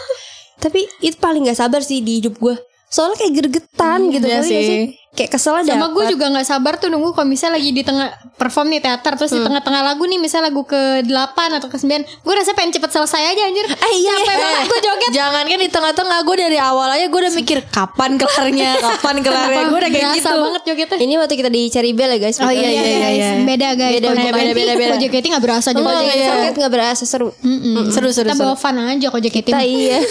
Tapi 0.58 0.80
itu 1.00 1.16
paling 1.16 1.42
gak 1.44 1.58
sabar 1.58 1.80
sih 1.80 1.98
di 1.98 2.18
hidup 2.18 2.38
gue 2.38 2.54
Soalnya 2.86 3.16
kayak 3.18 3.32
gergetan 3.36 4.00
gitu 4.08 4.24
Iya 4.24 4.38
gak 4.38 4.44
sih. 4.46 5.01
Kayak 5.12 5.28
keselnya 5.28 5.76
Sama 5.76 5.92
gue 5.92 6.08
juga 6.08 6.32
nggak 6.32 6.46
sabar 6.48 6.80
tuh 6.80 6.88
nunggu 6.88 7.12
kalau 7.12 7.28
misalnya 7.28 7.60
lagi 7.60 7.68
di 7.68 7.84
tengah 7.84 8.08
perform 8.32 8.72
nih 8.72 8.80
teater 8.80 9.12
terus 9.12 9.28
di 9.28 9.44
tengah-tengah 9.44 9.84
lagu 9.84 10.08
nih 10.08 10.16
misalnya 10.16 10.48
lagu 10.48 10.64
ke 10.64 11.04
8 11.04 11.12
atau 11.60 11.68
ke 11.68 11.76
9 11.76 12.00
gue 12.00 12.32
rasa 12.32 12.56
pengen 12.56 12.72
cepet 12.72 12.90
selesai 12.90 13.20
aja 13.20 13.42
anjir. 13.44 13.66
Eh, 13.68 13.92
iya. 14.00 14.14
Capek 14.18 14.36
banget 14.40 14.64
gue 14.64 14.80
joget. 14.80 15.10
Jangan 15.12 15.44
kan 15.44 15.58
di 15.60 15.68
tengah-tengah 15.68 16.18
gue 16.24 16.36
dari 16.40 16.56
awal 16.56 16.88
aja 16.88 17.06
gue 17.12 17.20
udah 17.20 17.34
mikir 17.36 17.58
kapan 17.68 18.16
kelarnya, 18.16 18.70
kapan 18.88 19.16
kelarnya. 19.20 19.64
Gue 19.68 19.78
udah 19.78 19.90
kayak 19.92 20.06
Berasa 20.08 20.16
gitu. 20.24 20.40
banget 20.40 20.62
jogetnya. 20.64 20.96
Ini 20.96 21.14
waktu 21.20 21.34
kita 21.36 21.50
di 21.52 21.62
Cherry 21.68 21.92
Bell 21.92 22.10
ya 22.16 22.18
guys. 22.18 22.36
Oh, 22.40 22.48
iya, 22.48 22.68
Iya, 22.72 22.82
iya, 22.82 23.08
iya. 23.12 23.30
Beda 23.44 23.68
guys. 23.76 23.92
Beda, 24.00 24.08
beda, 24.16 24.28
JKT, 24.32 24.32
beda, 24.56 24.72
beda. 24.72 24.88
Kalau 24.88 24.98
JKT 25.04 25.24
nggak 25.28 25.44
berasa 25.44 25.68
juga. 25.76 25.84
Oh, 25.84 25.88
Kalau 25.92 26.02
iya. 26.08 26.28
JKT 26.40 26.56
nggak 26.56 26.72
berasa 26.72 27.04
seru. 27.04 27.28
Seru 27.92 28.08
seru 28.16 28.32
Kita 28.32 28.40
seru. 28.40 28.48
bawa 28.48 28.56
fun 28.56 28.80
aja 28.80 29.06
kalau 29.12 29.20
JKT. 29.20 29.44
Kita 29.44 29.60
iya. 29.60 30.00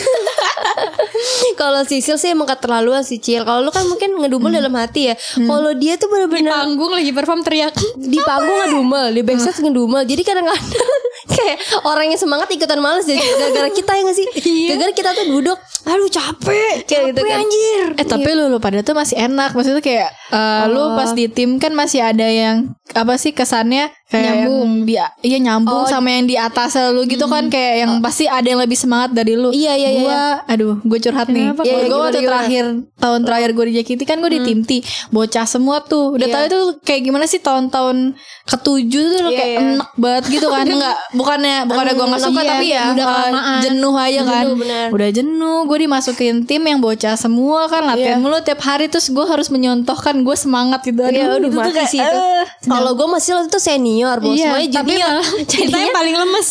Kalau 1.56 1.86
Sisil 1.86 2.18
sih 2.18 2.34
emang 2.34 2.50
keterlaluan 2.50 3.06
sih 3.06 3.22
Cil. 3.22 3.46
Kalau 3.46 3.62
lu 3.62 3.72
kan 3.72 3.86
mungkin 3.86 4.18
ngedumel 4.18 4.52
dalam 4.52 4.74
hati 4.76 4.91
ya. 5.00 5.16
Kalau 5.38 5.72
dia 5.78 5.96
tuh 5.96 6.08
di 6.08 6.12
bener-bener 6.12 6.52
panggung 6.52 6.92
lagi 6.92 7.12
perform 7.16 7.42
teriak. 7.46 7.74
di 7.96 8.20
panggung 8.20 8.58
ngedumel, 8.68 9.06
di 9.16 9.22
backstage 9.24 9.64
ngedumel. 9.64 10.04
Jadi 10.04 10.22
kadang-kadang 10.26 10.66
kayak 11.38 11.58
orang 11.88 12.12
yang 12.12 12.20
semangat 12.20 12.50
ikutan 12.52 12.82
males 12.82 13.06
jadi 13.06 13.22
gara-gara 13.22 13.70
kita 13.72 13.92
ya 13.94 14.02
gak 14.04 14.18
sih? 14.18 14.28
Gara-gara 14.74 14.92
kita 14.92 15.10
tuh 15.16 15.26
duduk, 15.30 15.58
aduh 15.86 16.10
capek 16.10 16.84
kayak 16.90 17.02
gitu 17.14 17.22
kan. 17.24 17.40
anjir. 17.40 17.86
Eh 17.96 18.06
tapi 18.06 18.30
lu 18.34 18.50
lu 18.50 18.58
pada 18.58 18.82
tuh 18.82 18.96
masih 18.98 19.18
enak 19.18 19.54
Maksudnya 19.54 19.84
kayak 19.84 20.10
eh, 20.34 20.64
Lu 20.72 20.96
pas 20.98 21.12
di 21.14 21.28
tim 21.28 21.60
kan 21.62 21.72
masih 21.76 22.02
ada 22.02 22.26
yang 22.26 22.74
Apa 22.92 23.16
sih 23.20 23.32
kesannya 23.32 23.92
Kayak 24.12 24.44
Nyambung. 24.44 24.72
yang 24.84 24.84
di, 24.84 24.94
Iya 25.24 25.38
nyambung 25.40 25.84
sama 25.88 26.08
yang 26.10 26.26
di 26.26 26.36
atas 26.36 26.76
lu 26.92 27.02
gitu 27.06 27.26
kan 27.26 27.48
Kayak 27.48 27.74
yang 27.80 27.92
pasti 28.00 28.28
ada 28.28 28.44
yang 28.44 28.60
lebih 28.60 28.76
semangat 28.76 29.12
dari 29.12 29.34
lu 29.34 29.50
Iya, 29.50 29.72
iya, 29.74 29.90
iya, 29.90 30.02
Gua 30.02 30.22
Aduh 30.46 30.76
gue 30.78 31.00
curhat 31.00 31.28
nih 31.28 31.48
Kenapa? 31.48 31.62
Gue 31.62 31.70
Iya, 31.70 31.78
gimana, 31.82 31.96
waktu 31.98 32.12
gimana? 32.14 32.28
terakhir 32.28 32.66
Tahun 32.94 33.20
terakhir 33.24 33.50
gue 33.52 33.66
di 33.66 33.74
JKT 33.74 34.02
kan 34.04 34.18
gue 34.20 34.28
di 34.30 34.40
tim 34.42 34.60
T 34.62 34.72
Bocah 35.08 35.46
semua 35.46 35.80
tuh 35.82 36.12
Udah 36.14 36.28
Iya. 36.28 36.36
tahu 36.36 36.44
itu 36.46 36.60
kayak 36.84 37.02
gimana 37.02 37.24
sih 37.26 37.40
Tahun-tahun 37.40 37.98
ketujuh 38.46 39.06
tuh 39.16 39.24
Iya, 39.26 39.38
kayak 39.38 39.48
iya. 39.50 39.60
enak 39.72 39.90
banget 39.96 40.24
gitu 40.30 40.48
kan 40.50 40.66
Enggak 40.70 40.98
Bukannya 41.14 41.56
Bukannya 41.66 41.94
gue 41.94 42.08
gak 42.10 42.22
suka 42.22 42.42
Iya, 42.42 42.52
Tapi 42.52 42.66
ya 42.68 42.84
udah 42.92 43.06
kelamaan. 43.08 43.62
Jenuh 43.62 43.96
aja 43.96 44.22
kan 44.22 44.44
Jenuh, 44.44 44.56
bener. 44.58 44.88
Udah 44.92 45.10
jenuh 45.10 45.58
Gue 45.64 45.78
dimasukin 45.80 46.36
tim 46.44 46.62
yang 46.62 46.80
bocah 46.80 47.16
semua 47.16 47.66
kan 47.66 47.86
Latihan 47.86 48.18
Iya. 48.18 48.20
mulu 48.20 48.38
tiap 48.42 48.60
hari 48.60 48.86
Terus 48.86 49.08
gue 49.08 49.24
harus 49.24 49.48
menyontohkan 49.48 50.20
Gue 50.20 50.36
semangat 50.36 50.84
gitu 50.84 51.00
Iya, 51.02 51.32
aduh 51.32 51.48
itu 51.48 51.54
tuh 51.54 51.64
mati 51.64 51.72
kayak, 51.74 51.88
sih 51.88 52.00
itu. 52.00 52.12
eh. 52.12 52.44
Kalau 52.62 52.92
gue 52.92 53.08
masih 53.08 53.32
waktu 53.34 53.48
itu 53.48 53.60
senior, 53.60 54.00
bos. 54.18 54.34
Iya, 54.34 54.46
Semuanya 54.48 54.70
Tapi 54.72 54.92
junior. 54.92 55.08
malah 55.08 55.28
kita 55.54 55.78
yang 55.78 55.94
paling 55.94 56.16
lemes. 56.18 56.50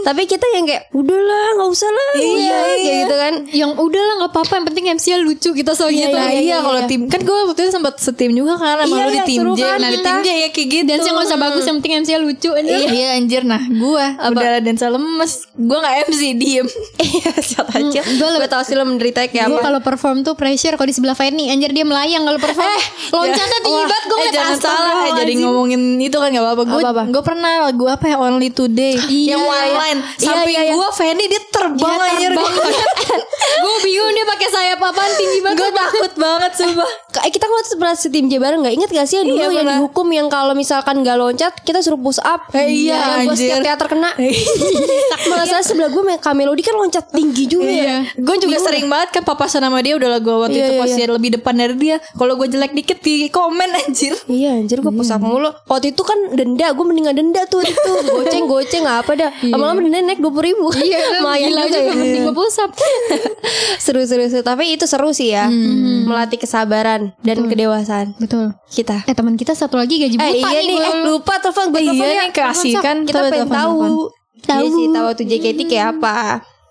Tapi 0.00 0.22
kita 0.24 0.46
yang 0.50 0.64
kayak 0.64 0.82
udahlah, 0.90 1.46
nggak 1.54 1.68
usah 1.68 1.88
lah, 1.88 2.06
nggak 2.10 2.22
Iya, 2.22 2.32
usah," 2.32 2.58
kayak 2.58 2.78
iya. 2.78 2.94
gitu 2.98 3.14
kan. 3.14 3.34
yang 3.50 3.70
udah 3.74 4.00
lah 4.00 4.14
nggak 4.16 4.30
apa-apa 4.30 4.52
yang 4.54 4.66
penting 4.66 4.84
MC-nya 4.90 5.18
lucu 5.18 5.50
kita 5.52 5.72
soal 5.72 5.90
gitu. 5.90 6.08
Nah 6.08 6.30
iya, 6.30 6.56
kalau 6.58 6.80
tim 6.84 7.00
Kan 7.06 7.20
gue 7.20 7.36
waktu 7.44 7.60
itu 7.60 7.72
sempat 7.72 7.94
setim 7.98 8.32
juga 8.32 8.56
kan 8.56 8.80
Sama 8.80 8.88
Iya, 8.90 9.02
lu 9.02 9.08
di 9.08 9.14
iya, 9.14 9.24
tim 9.24 9.40
J 9.48 9.60
kan 9.62 9.78
Nah 9.78 9.88
di 9.88 9.98
tim 9.98 10.16
J 10.18 10.28
ya 10.28 10.48
kayak 10.48 10.68
gitu 10.68 10.84
Dance-nya 10.86 11.12
nggak 11.12 11.26
usah 11.26 11.38
bagus 11.38 11.62
yang 11.62 11.76
penting 11.78 11.94
MC-nya 11.98 12.18
lucu 12.18 12.50
aja. 12.50 12.68
Iya, 12.70 12.88
iya 12.88 13.08
anjir 13.14 13.42
Nah 13.42 13.62
gue 13.62 14.04
Udah 14.18 14.52
dance 14.58 14.82
lemes 14.82 15.32
Gue 15.54 15.78
gak 15.78 15.94
MC 16.06 16.20
Diem 16.34 16.66
Iya, 17.08 17.32
siapa 17.38 17.72
aja. 17.74 18.00
Hmm, 18.00 18.16
Gua 18.16 18.28
Gue 18.34 18.48
tau 18.48 18.62
sih 18.62 18.74
lo 18.74 18.84
menderita 18.84 19.20
kayak 19.24 19.46
apa. 19.46 19.58
kalau 19.62 19.80
perform 19.80 20.16
tuh 20.22 20.34
pressure 20.34 20.74
kalau 20.74 20.86
di 20.86 20.94
sebelah 20.94 21.14
Fanny 21.14 21.48
anjir 21.48 21.70
dia 21.70 21.82
melayang 21.82 22.22
kalau 22.22 22.38
perform. 22.38 22.78
Loncatnya 23.10 23.60
tinggi 23.60 23.82
banget 23.82 24.04
gue 24.04 24.16
eh, 24.18 24.30
jangan 24.30 24.56
salah 24.58 24.96
jadi 25.14 25.32
ngomongin 25.38 25.80
itu 25.98 26.14
kan 26.14 26.28
gak 26.28 26.40
apa-apa 26.40 26.57
Gue 26.60 26.80
Apa-apa? 26.80 27.02
gue 27.06 27.22
pernah 27.22 27.52
lagu 27.62 27.84
apa 27.84 28.04
ya 28.04 28.16
Only 28.16 28.48
Today 28.48 28.94
Iya. 28.98 29.34
Yang 29.34 29.42
one 29.44 29.70
line 29.76 29.98
Iya, 30.00 30.24
Samping 30.24 30.50
iya, 30.50 30.62
iya. 30.64 30.74
gue 30.74 30.88
Fanny 30.90 31.24
dia 31.26 31.42
terbang 31.46 31.92
Dia 31.92 32.06
anjir 32.08 32.30
terbang 32.32 32.54
gue 33.62 33.76
bingung 33.80 34.12
dia 34.12 34.26
pakai 34.26 34.48
sayap 34.48 34.78
apaan 34.78 35.12
tinggi 35.14 35.38
banget. 35.40 35.58
Gue 35.58 35.70
takut 35.72 36.12
banget 36.16 36.52
sumpah 36.54 36.90
Eh, 37.28 37.30
kita 37.30 37.44
itu 37.44 37.76
pernah 37.76 37.92
setim 37.92 38.24
J 38.32 38.40
bareng 38.40 38.64
gak? 38.64 38.72
Ingat 38.72 38.88
gak 38.88 39.04
sih? 39.04 39.20
Yang 39.20 39.26
dulu 39.28 39.36
Iya, 39.36 39.44
yang 39.44 39.52
pernah. 39.60 39.76
dihukum 39.76 40.06
yang 40.08 40.26
kalau 40.32 40.56
misalkan 40.56 41.04
gak 41.04 41.20
loncat 41.20 41.52
kita 41.60 41.84
suruh 41.84 42.00
push 42.00 42.16
up. 42.24 42.48
Eh, 42.56 42.88
iya, 42.88 43.20
Gue 43.28 43.36
anjir. 43.36 43.52
setiap 43.52 43.60
teater 43.60 43.86
kena. 43.92 44.10
Malah 45.28 45.44
saya 45.44 45.60
sebelah 45.60 45.92
gue 45.92 46.00
Kak 46.16 46.32
Melody 46.32 46.64
kan 46.64 46.80
loncat 46.80 47.04
tinggi 47.12 47.44
juga 47.44 47.68
ya. 47.68 48.00
Gue 48.16 48.40
juga 48.40 48.56
sering 48.56 48.88
banget 48.88 49.20
kan 49.20 49.22
papasan 49.28 49.60
sama 49.60 49.84
dia 49.84 50.00
Udah 50.00 50.08
lah 50.08 50.20
gue 50.24 50.32
waktu 50.32 50.56
Iya, 50.56 50.64
itu 50.64 50.72
iya, 50.72 50.80
posisi 50.80 51.02
lebih 51.04 51.30
depan 51.36 51.52
dari 51.52 51.76
dia. 51.76 51.96
Kalau 52.00 52.32
gue 52.32 52.48
jelek 52.48 52.72
dikit 52.72 52.98
di 53.04 53.28
komen 53.28 53.68
anjir. 53.84 54.16
Iya 54.24 54.56
anjir 54.56 54.80
gue 54.80 54.88
push 54.88 55.12
up 55.12 55.20
mulu. 55.20 55.52
Waktu 55.68 55.92
itu 55.92 56.00
kan 56.08 56.16
denda 56.32 56.72
Gue 56.72 56.84
mendingan 56.88 57.12
denda 57.12 57.44
tuh 57.44 57.60
itu. 57.60 57.92
Goceng-goceng 58.24 58.88
apa 58.88 59.12
dah. 59.12 59.30
Lama-lama 59.44 59.84
denda 59.84 60.00
naik 60.00 60.24
20 60.24 60.48
ribu. 60.48 60.72
Iya, 60.72 61.20
Lumayan 61.20 61.52
gila 61.52 61.62
juga 61.68 61.76
ya. 61.76 61.92
mending 61.92 62.24
gue 62.24 62.32
push 62.32 62.56
up. 62.64 62.72
Seru-seru 63.76 64.24
Tapi 64.40 64.80
itu 64.80 64.88
seru 64.88 65.12
sih 65.12 65.36
ya. 65.36 65.52
Melatih 66.08 66.40
kesabaran 66.40 67.12
Dan 67.18 67.44
kedewasaan 67.44 68.14
Betul. 68.16 68.54
Kita. 68.68 69.02
Eh 69.04 69.12
teman 69.12 69.34
kita 69.34 69.50
satu 69.50 69.74
lagi 69.74 69.98
gaji 69.98 70.14
buta 70.14 70.22
Eh 70.24 70.38
iya 70.38 70.60
nih 70.60 70.78
Eh 70.78 70.94
lupa 71.02 71.34
telepon 71.38 71.70
gue 71.70 71.82
Iya 71.82 71.92
ya 71.92 72.24
nih, 72.24 72.30
kasih 72.30 72.74
kan. 72.78 73.02
Kita 73.02 73.26
pengen 73.26 73.50
telepon, 73.50 73.58
tahu. 73.58 73.78
Iya 74.38 74.68
sih 74.68 74.86
tahu. 74.88 75.06
tuh 75.12 75.24
JKT 75.24 75.58
kayak 75.66 75.86
apa. 75.94 76.16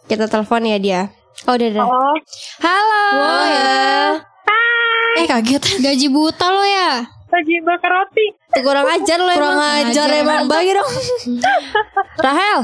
Kita 0.08 0.26
telepon 0.26 0.64
ya 0.64 0.78
dia. 0.78 1.02
Oh 1.44 1.54
udah 1.54 1.68
udah. 1.70 1.86
Oh, 1.86 2.16
Halo. 2.58 3.06
Eh 5.16 5.26
kaget. 5.26 5.64
Gaji 5.78 6.08
buta 6.08 6.48
lo 6.48 6.64
ya. 6.64 7.04
lagi 7.28 7.60
bakar 7.60 7.92
roti. 7.92 8.26
Tuh, 8.56 8.64
Kurang 8.64 8.88
ajar 8.88 9.20
lo 9.20 9.28
Kurang 9.28 9.60
emang 9.60 9.84
ajar. 9.84 10.08
emang. 10.16 10.48
Bagi 10.48 10.72
dong. 10.72 10.88
Rahel. 12.24 12.60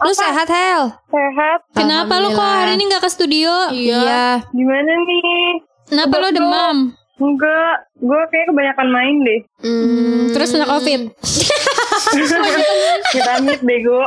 Lu 0.00 0.12
sehat 0.16 0.48
Hel? 0.48 0.96
Sehat. 1.06 1.60
Kenapa 1.76 2.16
lo 2.18 2.32
kok 2.32 2.40
hari 2.40 2.80
ini 2.80 2.88
nggak 2.88 3.04
ke 3.04 3.10
studio? 3.12 3.68
Iya. 3.68 4.40
Gimana 4.48 4.92
nih? 4.96 5.60
Kenapa 5.90 6.14
lo 6.16 6.28
demam? 6.30 6.76
Enggak, 7.20 7.74
gue 8.00 8.20
kayak 8.32 8.46
kebanyakan 8.48 8.88
main 8.88 9.16
deh. 9.20 9.40
Hmm, 9.60 10.32
Terus 10.32 10.54
kena 10.54 10.64
covid. 10.64 11.00
Kita 13.14 13.30
amit 13.42 13.60
bego. 13.62 14.00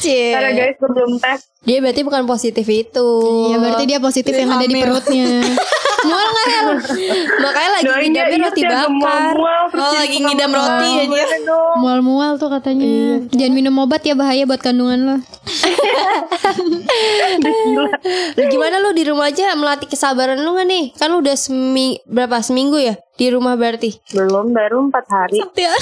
Cie. 0.00 0.32
Karena 0.34 0.50
guys, 0.52 0.76
gue 0.78 0.90
belum 0.90 1.12
tes. 1.18 1.40
Dia 1.66 1.78
berarti 1.82 2.00
bukan 2.06 2.22
positif 2.30 2.66
itu. 2.70 3.08
Ya 3.50 3.56
berarti 3.58 3.84
dia 3.90 3.98
positif 3.98 4.30
yang 4.30 4.54
ada 4.54 4.66
di 4.66 4.76
Hamil. 4.78 4.84
perutnya. 4.86 5.26
Mual 6.06 6.28
nggak 6.30 6.46
Hel? 6.46 6.68
Makanya 7.42 7.70
lagi 7.74 7.86
iya 8.14 8.38
roti 8.38 8.62
bakar. 8.62 9.34
Oh, 9.74 9.92
lagi 9.98 10.16
ngidam 10.22 10.52
roti 10.54 10.90
aja. 11.02 11.26
Dong? 11.42 11.76
Mual-mual 11.82 12.38
tuh 12.38 12.46
katanya. 12.46 13.18
Jangan 13.34 13.52
minum 13.54 13.74
obat 13.82 14.06
ya 14.06 14.14
bahaya 14.14 14.46
buat 14.46 14.62
kandungan 14.62 15.00
lo. 15.02 15.16
Gimana 18.52 18.78
lu 18.78 18.94
di 18.94 19.02
rumah 19.02 19.26
aja 19.26 19.58
melatih 19.58 19.90
kesabaran 19.90 20.38
lu 20.38 20.54
gak 20.54 20.68
nih? 20.70 20.94
Kan 20.94 21.10
lu 21.10 21.18
udah 21.18 21.34
semi 21.34 21.98
berapa 22.06 22.38
seminggu 22.38 22.78
ya 22.78 22.94
di 23.16 23.26
rumah 23.32 23.56
berarti? 23.56 23.96
Belum, 24.12 24.52
baru 24.52 24.92
4 24.92 25.08
hari. 25.08 25.40
Ya. 25.56 25.72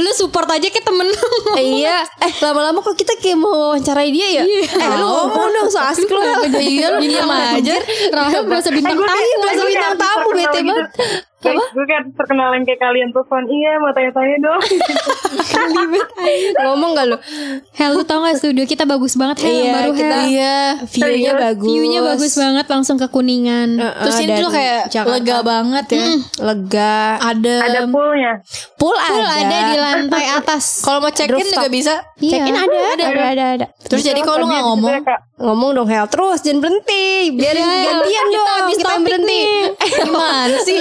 lu 0.00 0.10
support 0.16 0.48
aja 0.48 0.68
ke 0.72 0.80
temen. 0.80 1.04
Eh, 1.52 1.84
iya. 1.84 2.00
Eh 2.24 2.32
lama-lama 2.40 2.80
kok 2.80 2.96
kita 2.96 3.12
kayak 3.20 3.36
mau 3.36 3.52
wawancarai 3.52 4.08
dia 4.08 4.40
ya? 4.40 4.44
Eh 4.44 4.88
lu 4.96 5.04
ngomong 5.04 5.48
dong 5.52 5.68
so 5.68 5.78
asik 5.78 6.08
lu. 6.08 6.20
Iya 6.56 6.96
lu 6.96 7.04
diam 7.04 7.28
aja. 7.28 7.76
Rahel 8.08 8.42
berasa 8.48 8.72
bintang 8.72 8.96
tamu. 8.96 9.36
berasa 9.44 9.62
bintang 9.68 9.96
tamu, 10.00 10.28
bete 10.32 10.58
gitu. 10.64 10.72
banget. 10.72 10.88
Kayak 11.42 11.58
Gue 11.68 11.84
kayak 11.84 12.02
terkenal 12.14 12.48
yang 12.52 12.62
kayak 12.62 12.80
kalian 12.80 13.08
telepon. 13.10 13.42
Iya, 13.44 13.70
mau 13.76 13.90
tanya-tanya 13.90 14.36
dong. 14.40 14.60
Ngomong 16.62 16.90
gak 16.94 17.06
lu? 17.08 17.16
Hel 17.72 17.90
lu 17.92 18.02
tau 18.02 18.20
gak 18.20 18.36
studio 18.36 18.62
kita 18.62 18.84
bagus 18.84 19.14
banget 19.14 19.36
Hel 19.40 19.48
yang 19.48 19.58
Iya, 19.58 19.72
baru 19.74 19.90
kita 19.92 20.14
Hel. 20.14 20.28
Iya 20.28 20.56
view-nya 20.86 21.32
bagus. 21.36 21.66
View-nya 21.66 22.00
bagus 22.04 22.32
banget 22.34 22.66
langsung 22.68 22.96
ke 22.96 23.06
Kuningan. 23.06 23.68
Terus 23.76 24.14
Eh, 24.14 24.22
ini 24.22 24.28
dan 24.28 24.38
tuh 24.38 24.50
kayak 24.50 24.80
Jakarta. 24.88 25.12
lega 25.12 25.36
banget 25.42 25.84
ya 25.90 26.04
lega. 26.42 26.96
Ada 27.20 27.54
Ada 27.64 27.78
poolnya. 27.88 28.32
Pool 28.76 28.94
ada. 28.94 29.22
ada 29.32 29.56
di 29.66 29.74
lantai 29.76 30.24
atas. 30.38 30.80
Kalau 30.80 30.98
mau 30.98 31.10
check 31.10 31.26
in 31.26 31.32
Rooftop. 31.36 31.54
juga 31.58 31.68
bisa 31.68 31.92
Iya. 32.18 32.30
Check 32.32 32.44
in 32.44 32.54
ada, 32.54 32.76
ada, 32.88 33.04
ada, 33.04 33.22
ada, 33.26 33.44
ada. 33.56 33.66
Terus 33.82 34.00
jadi 34.02 34.20
kalau 34.20 34.36
lu 34.38 34.44
gak 34.48 34.62
ngomong. 34.64 34.92
Ngomong 35.42 35.70
dong 35.74 35.88
Hel 35.88 36.06
terus 36.06 36.38
jangan 36.38 36.62
berhenti 36.62 37.34
Biar 37.34 37.52
Iya, 37.52 37.66
gantian 37.84 38.26
dong 38.30 38.48
habis 38.48 38.76
Kita 38.78 38.94
berhenti. 38.96 39.40
Eh 39.74 39.90
gimana 40.02 40.54
sih 40.60 40.76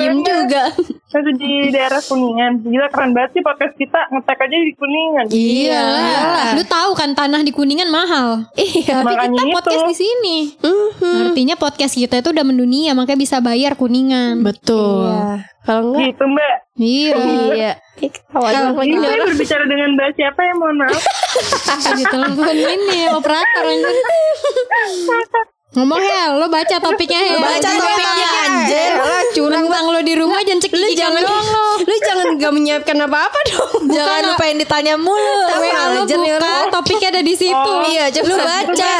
diem 0.00 0.16
juga 0.24 0.64
Masih 1.10 1.34
di 1.36 1.52
daerah 1.74 1.98
Kuningan. 2.00 2.52
Gila 2.62 2.86
keren 2.88 3.10
banget 3.12 3.30
sih 3.34 3.42
podcast 3.42 3.74
kita. 3.74 4.00
Ngetek 4.14 4.38
aja 4.40 4.56
di 4.56 4.72
Kuningan. 4.78 5.26
Iya 5.28 5.80
lah. 5.82 6.48
Lu 6.54 6.62
tahu 6.62 6.90
kan 6.94 7.10
tanah 7.12 7.42
di 7.42 7.50
Kuningan 7.50 7.90
mahal. 7.90 8.46
Iya 8.54 9.02
Tapi 9.02 9.14
Makanya 9.18 9.34
kita 9.34 9.44
itu. 9.44 9.56
podcast 9.58 9.84
di 9.90 9.96
sini. 9.98 10.36
Mhm. 10.62 11.16
Artinya 11.26 11.54
podcast 11.58 11.94
kita 11.98 12.14
itu 12.22 12.28
udah 12.30 12.44
mendunia 12.46 12.94
makanya 12.94 13.20
bisa 13.20 13.36
bayar 13.42 13.74
Kuningan. 13.74 14.40
Betul 14.40 15.10
Iya 15.10 15.44
Kalau 15.66 15.92
enggak 15.92 16.02
Gitu 16.14 16.24
mbak. 16.24 16.56
Iya. 16.80 17.14
Iya 17.52 17.72
ketawa 18.00 18.48
Kalau 18.48 18.70
saya 18.80 19.20
berbicara 19.28 19.64
dengan 19.68 19.88
mbak 19.98 20.08
siapa 20.16 20.40
ya 20.40 20.54
mohon 20.56 20.76
maaf. 20.80 21.02
Di 22.00 22.04
telepon 22.06 22.56
ini 22.56 23.00
operator 23.12 23.64
anjir. 23.66 23.94
Ngomong 25.70 26.02
Hel, 26.02 26.34
lo 26.34 26.50
baca 26.50 26.82
topiknya 26.82 27.20
Hel. 27.22 27.38
Baca 27.38 27.70
topiknya, 27.70 28.28
anjir. 28.42 28.90
Lah, 28.98 29.22
curang 29.30 29.64
Curang 29.70 29.86
lo 29.94 30.00
di 30.02 30.14
rumah 30.18 30.42
jangan 30.42 30.66
cek 30.66 30.72
Lu 30.74 30.88
jangan 30.98 31.22
doang 31.22 31.46
lo. 31.46 31.66
Lu 31.86 31.96
jangan 32.02 32.26
gak 32.42 32.52
menyiapkan 32.58 32.96
apa-apa 33.06 33.38
dong 33.54 33.86
Jangan 33.94 34.34
lupa 34.34 34.44
yang 34.50 34.58
ditanya 34.58 34.94
mulu 34.98 35.46
WA 35.46 35.82
lo 35.94 36.02
buka, 36.10 36.74
topiknya 36.74 37.14
ada 37.14 37.22
di 37.22 37.34
situ. 37.38 37.54
Oh. 37.54 37.86
Iya 37.86 38.10
coba 38.10 38.26
Lu 38.26 38.36
baca. 38.42 38.94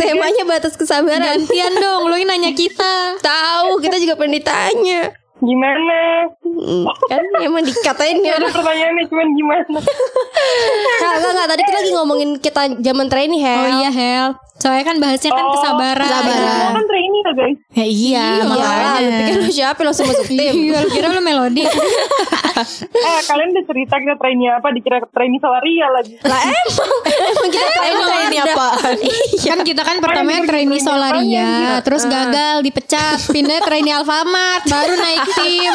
Temanya 0.00 0.42
batas 0.48 0.80
kesabaran 0.80 1.44
Gantian 1.44 1.76
dong, 1.76 2.08
lo 2.08 2.16
ini 2.16 2.24
nanya 2.24 2.56
kita. 2.56 3.20
Tahu 3.20 3.84
kita 3.84 4.00
juga 4.00 4.16
pengen 4.16 4.40
ditanya 4.40 5.23
Gimana? 5.44 5.98
Hmm, 6.40 6.84
Kan 7.04 7.22
emang 7.38 7.62
dikatain 7.62 8.18
ya. 8.18 8.36
Ada 8.36 8.48
pertanyaannya 8.48 9.04
cuman 9.06 9.28
gimana? 9.30 9.78
Enggak, 9.78 11.12
enggak, 11.14 11.30
enggak. 11.30 11.46
Tadi 11.46 11.62
kita 11.62 11.78
lagi 11.78 11.92
ngomongin 11.92 12.30
kita 12.38 12.62
zaman 12.78 13.06
trainee, 13.06 13.40
Hel. 13.40 13.58
Oh 13.58 13.70
iya 13.78 13.90
Hel 13.90 14.26
Soalnya 14.54 14.86
kan 14.86 14.96
bahasnya 14.96 15.28
kan 15.28 15.44
Oh, 15.44 15.52
kesabaran 15.52 16.06
Semua 16.06 16.70
kan 16.72 16.84
trainee 16.86 17.20
tuh 17.20 17.34
guys. 17.34 17.58
Ya 17.74 17.84
iya, 17.84 17.90
Iya, 17.90 18.22
lu 18.38 18.44
makanya. 18.48 19.16
pikir 19.18 19.36
lu 19.36 19.50
siapa 19.50 19.80
langsung 19.82 20.06
masuk 20.06 20.24
tim. 20.24 20.54
Iya 20.64 20.76
lu 20.78 20.88
kira 20.88 21.06
lu 21.10 21.20
melodi 21.20 21.66
Eh 22.94 23.20
kalian 23.26 23.50
udah 23.50 23.64
cerita 23.66 23.94
kita 23.98 24.14
trainee 24.14 24.46
apa? 24.48 24.70
Dikira 24.70 25.02
trainee 25.04 25.42
Salaria 25.42 25.90
lagi. 25.90 26.14
Lah 26.22 26.40
emang, 26.40 26.90
emang 27.04 27.48
kita 27.50 27.68
trainee 27.68 28.06
ini 28.24 28.38
ada. 28.38 28.54
apaan? 28.54 28.94
Kan 29.44 29.58
kita 29.60 29.82
kan 29.82 29.96
pertamanya 29.98 30.42
trainee 30.46 30.78
Solaria 30.78 31.50
Terus 31.82 32.06
gagal 32.06 32.62
dipecat 32.62 33.18
Pindah 33.26 33.58
trainee 33.60 33.90
Alfamart 33.92 34.62
Baru 34.64 34.94
naik 34.94 35.33
tim 35.36 35.74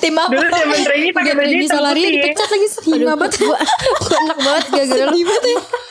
Tim 0.00 0.14
apa? 0.16 0.32
Dulu 0.32 0.48
zaman 0.48 0.78
trainee 0.80 1.12
pakai 1.12 1.32
baju 1.34 1.54
hitam 1.54 1.82
ya. 1.84 2.08
dipecat 2.10 2.48
lagi 2.48 2.66
Hina 2.82 3.12
banget 3.14 3.32
Gua, 3.38 3.58
gua 4.00 4.16
enak 4.18 4.38
banget 4.38 4.64
gara-gara 4.70 5.04
lu. 5.06 5.18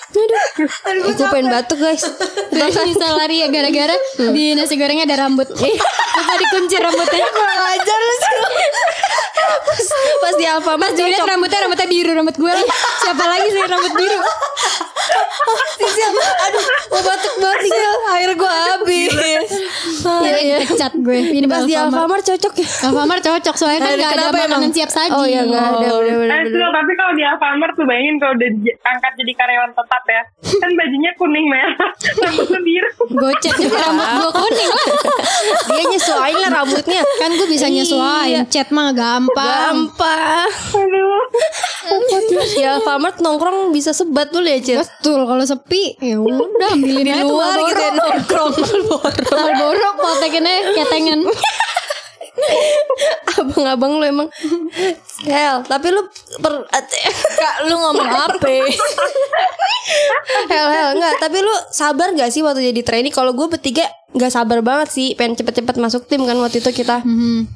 Aduh, 0.09 0.41
Aduh, 0.89 1.13
gue 1.13 1.27
pengen 1.29 1.47
batuk 1.47 1.77
guys. 1.77 2.01
Trainee 2.49 2.97
Solaria 2.97 3.45
Gara-gara 3.47 3.95
di 4.33 4.51
nasi 4.51 4.73
gorengnya 4.73 5.05
ada 5.05 5.17
rambut 5.21 5.47
Lupa 6.17 6.33
dikunci 6.35 6.75
rambutnya 6.75 7.25
Kurang 7.29 7.61
ajar 7.69 7.99
lu 7.99 8.15
sih. 8.17 8.35
Pas, 10.19 10.33
di 10.35 10.45
Alfamart 10.45 10.93
cocok. 10.93 11.25
rambutnya 11.25 11.59
rambutnya 11.61 11.87
biru 11.87 12.11
Rambut 12.11 12.35
gue 12.35 12.53
Siapa 12.99 13.23
lagi 13.23 13.47
sih 13.49 13.61
rambut 13.63 13.93
biru 13.93 14.17
Aduh, 15.39 16.65
mau 16.89 17.01
batuk 17.01 17.35
banget 17.37 17.59
nih. 17.63 17.71
Sil. 17.71 17.93
Air 18.09 18.31
gue 18.33 18.51
habis. 18.51 19.11
Iya, 19.99 20.37
iya. 20.39 20.55
Dipecat 20.59 20.93
gue 20.95 21.17
Ini 21.31 21.45
Pas 21.45 21.63
di 21.63 21.75
Alfamart 21.75 22.23
cocok 22.23 22.53
ya. 22.55 22.67
Alfamart 22.87 23.21
cocok 23.21 23.55
Soalnya 23.55 23.79
kan 23.79 23.91
gak 23.95 24.13
ada 24.15 24.25
makanan 24.31 24.71
siap 24.71 24.89
saji 24.89 25.11
Oh 25.11 25.25
iya 25.25 25.43
enggak 25.43 25.59
ada 25.59 25.89
udah 25.91 26.15
udah. 26.23 26.37
Eh, 26.39 26.43
Sil, 26.49 26.69
tapi 26.69 26.91
kalau 26.95 27.13
di 27.13 27.23
Alfamart 27.23 27.73
tuh 27.75 27.85
bayangin 27.85 28.15
kalau 28.17 28.33
udah 28.33 28.49
diangkat 28.57 29.13
jadi 29.15 29.31
karyawan 29.35 29.71
tetap 29.71 30.03
ya. 30.05 30.21
Kan 30.59 30.71
bajunya 30.73 31.11
kuning 31.15 31.45
merah, 31.45 31.91
rambutnya 32.23 32.59
biru. 32.59 32.89
Gocek 33.11 33.53
rambut 33.59 34.07
gue 34.09 34.31
kuning 34.33 34.69
lah 34.69 34.87
Dia 35.69 35.83
nyesuaiin 35.85 36.39
lah 36.39 36.51
rambutnya. 36.53 37.01
Kan 37.17 37.29
gue 37.35 37.47
bisa 37.47 37.67
nyesuaiin 37.67 38.43
Chat 38.47 38.69
mah 38.71 38.91
gampang 38.91 39.47
Gampang. 39.89 40.47
Aduh. 40.73 41.23
Di 42.49 42.63
Alfamart 42.63 43.19
nongkrong 43.19 43.71
bisa 43.71 43.91
sebat 43.91 44.29
dulu 44.29 44.45
ya, 44.45 44.59
Cil. 44.59 44.79
Betul 44.79 45.19
kalau 45.29 45.45
sepi 45.45 45.93
ya 46.01 46.17
udah 46.25 46.69
ambilin 46.73 47.05
Di 47.05 47.13
aja 47.13 47.23
luar 47.23 47.53
gitu 47.61 47.81
ya 47.81 47.91
nongkrong. 47.93 48.53
Marlboro 49.29 49.89
potekinnya 50.01 50.73
ketengan 50.73 51.21
Abang-abang 53.39 53.99
lu 53.99 54.05
emang. 54.07 54.27
Hel, 55.27 55.59
tapi 55.67 55.91
lu 55.91 56.07
per 56.39 56.63
Kak 57.35 57.67
lu 57.67 57.75
ngomong 57.75 58.09
apa? 58.09 58.39
Hel, 60.51 60.67
hel, 60.69 60.89
enggak, 60.93 61.17
tapi 61.17 61.41
lu 61.41 61.51
sabar 61.73 62.13
gak 62.13 62.29
sih 62.29 62.45
waktu 62.45 62.69
jadi 62.69 62.81
trainee? 62.85 63.11
Kalau 63.11 63.33
gue 63.33 63.47
bertiga 63.49 63.83
nggak 64.19 64.35
sabar 64.35 64.59
banget 64.59 64.91
sih, 64.91 65.07
pengen 65.15 65.39
cepet-cepet 65.39 65.79
masuk 65.79 66.03
tim 66.05 66.27
kan 66.27 66.35
waktu 66.35 66.59
itu 66.59 66.67
kita. 66.75 66.99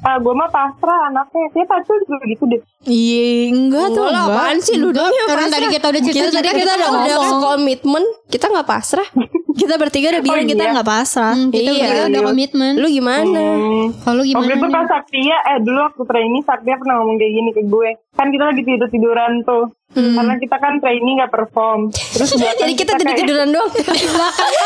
Ah, 0.00 0.16
gue 0.16 0.32
mah 0.32 0.48
pasrah 0.48 1.12
anaknya. 1.12 1.44
Dia 1.52 1.64
pacul 1.68 1.96
juga 2.00 2.16
gitu 2.24 2.44
deh. 2.48 2.60
Iya 2.84 3.52
enggak 3.52 3.86
tuh 3.92 4.08
Enggak 4.08 4.28
apaan 4.28 4.58
sih 4.60 4.76
lu 4.76 4.88
Karena 4.90 5.12
pasrah? 5.44 5.52
tadi 5.52 5.66
kita 5.68 5.86
udah 5.92 6.02
cerita 6.02 6.24
kita 6.24 6.32
tadi 6.32 6.32
juga 6.32 6.48
kita 6.48 6.60
kita 6.64 6.72
udah 6.74 7.16
udah 7.20 7.32
komitmen, 7.44 8.04
kita 8.32 8.44
nggak 8.48 8.64
pasrah. 8.66 9.08
Kita 9.54 9.74
bertiga 9.76 10.10
udah 10.10 10.18
bilang 10.20 10.42
Oh, 10.42 10.48
kita 10.48 10.60
iya. 10.60 10.72
nggak 10.72 10.88
pasrah. 10.88 11.32
Hmm, 11.32 11.48
kita 11.48 11.62
Iya. 11.68 11.84
berdua 11.84 12.06
udah 12.08 12.22
komitmen 12.26 12.72
Lu 12.74 12.88
gimana? 12.88 13.38
Hmm. 13.54 13.86
Kalau 13.96 14.14
lu 14.16 14.24
gimana 14.24 14.42
Waktu 14.44 14.56
itu 14.56 14.66
pas 14.68 14.86
Saktia, 14.88 15.36
eh 15.46 15.58
dulu 15.58 15.78
waktu 15.80 16.02
trainee 16.04 16.42
Saktia 16.42 16.74
pernah 16.74 16.94
ngomong 16.96 17.16
kayak 17.16 17.32
gini 17.32 17.50
ke 17.50 17.62
gue. 17.64 17.90
Kan 18.12 18.26
kita 18.28 18.44
lagi 18.44 18.62
tidur-tiduran 18.62 19.32
tuh. 19.42 19.64
Karena 19.94 20.34
kita 20.34 20.56
kan 20.58 20.74
trainee 20.76 21.14
gak 21.16 21.30
perform. 21.30 21.80
Terus 21.94 22.30
Jadi 22.58 22.74
kita 22.74 22.92
tidur 22.92 23.06
kayak- 23.06 23.20
tiduran 23.20 23.48
doang. 23.48 23.70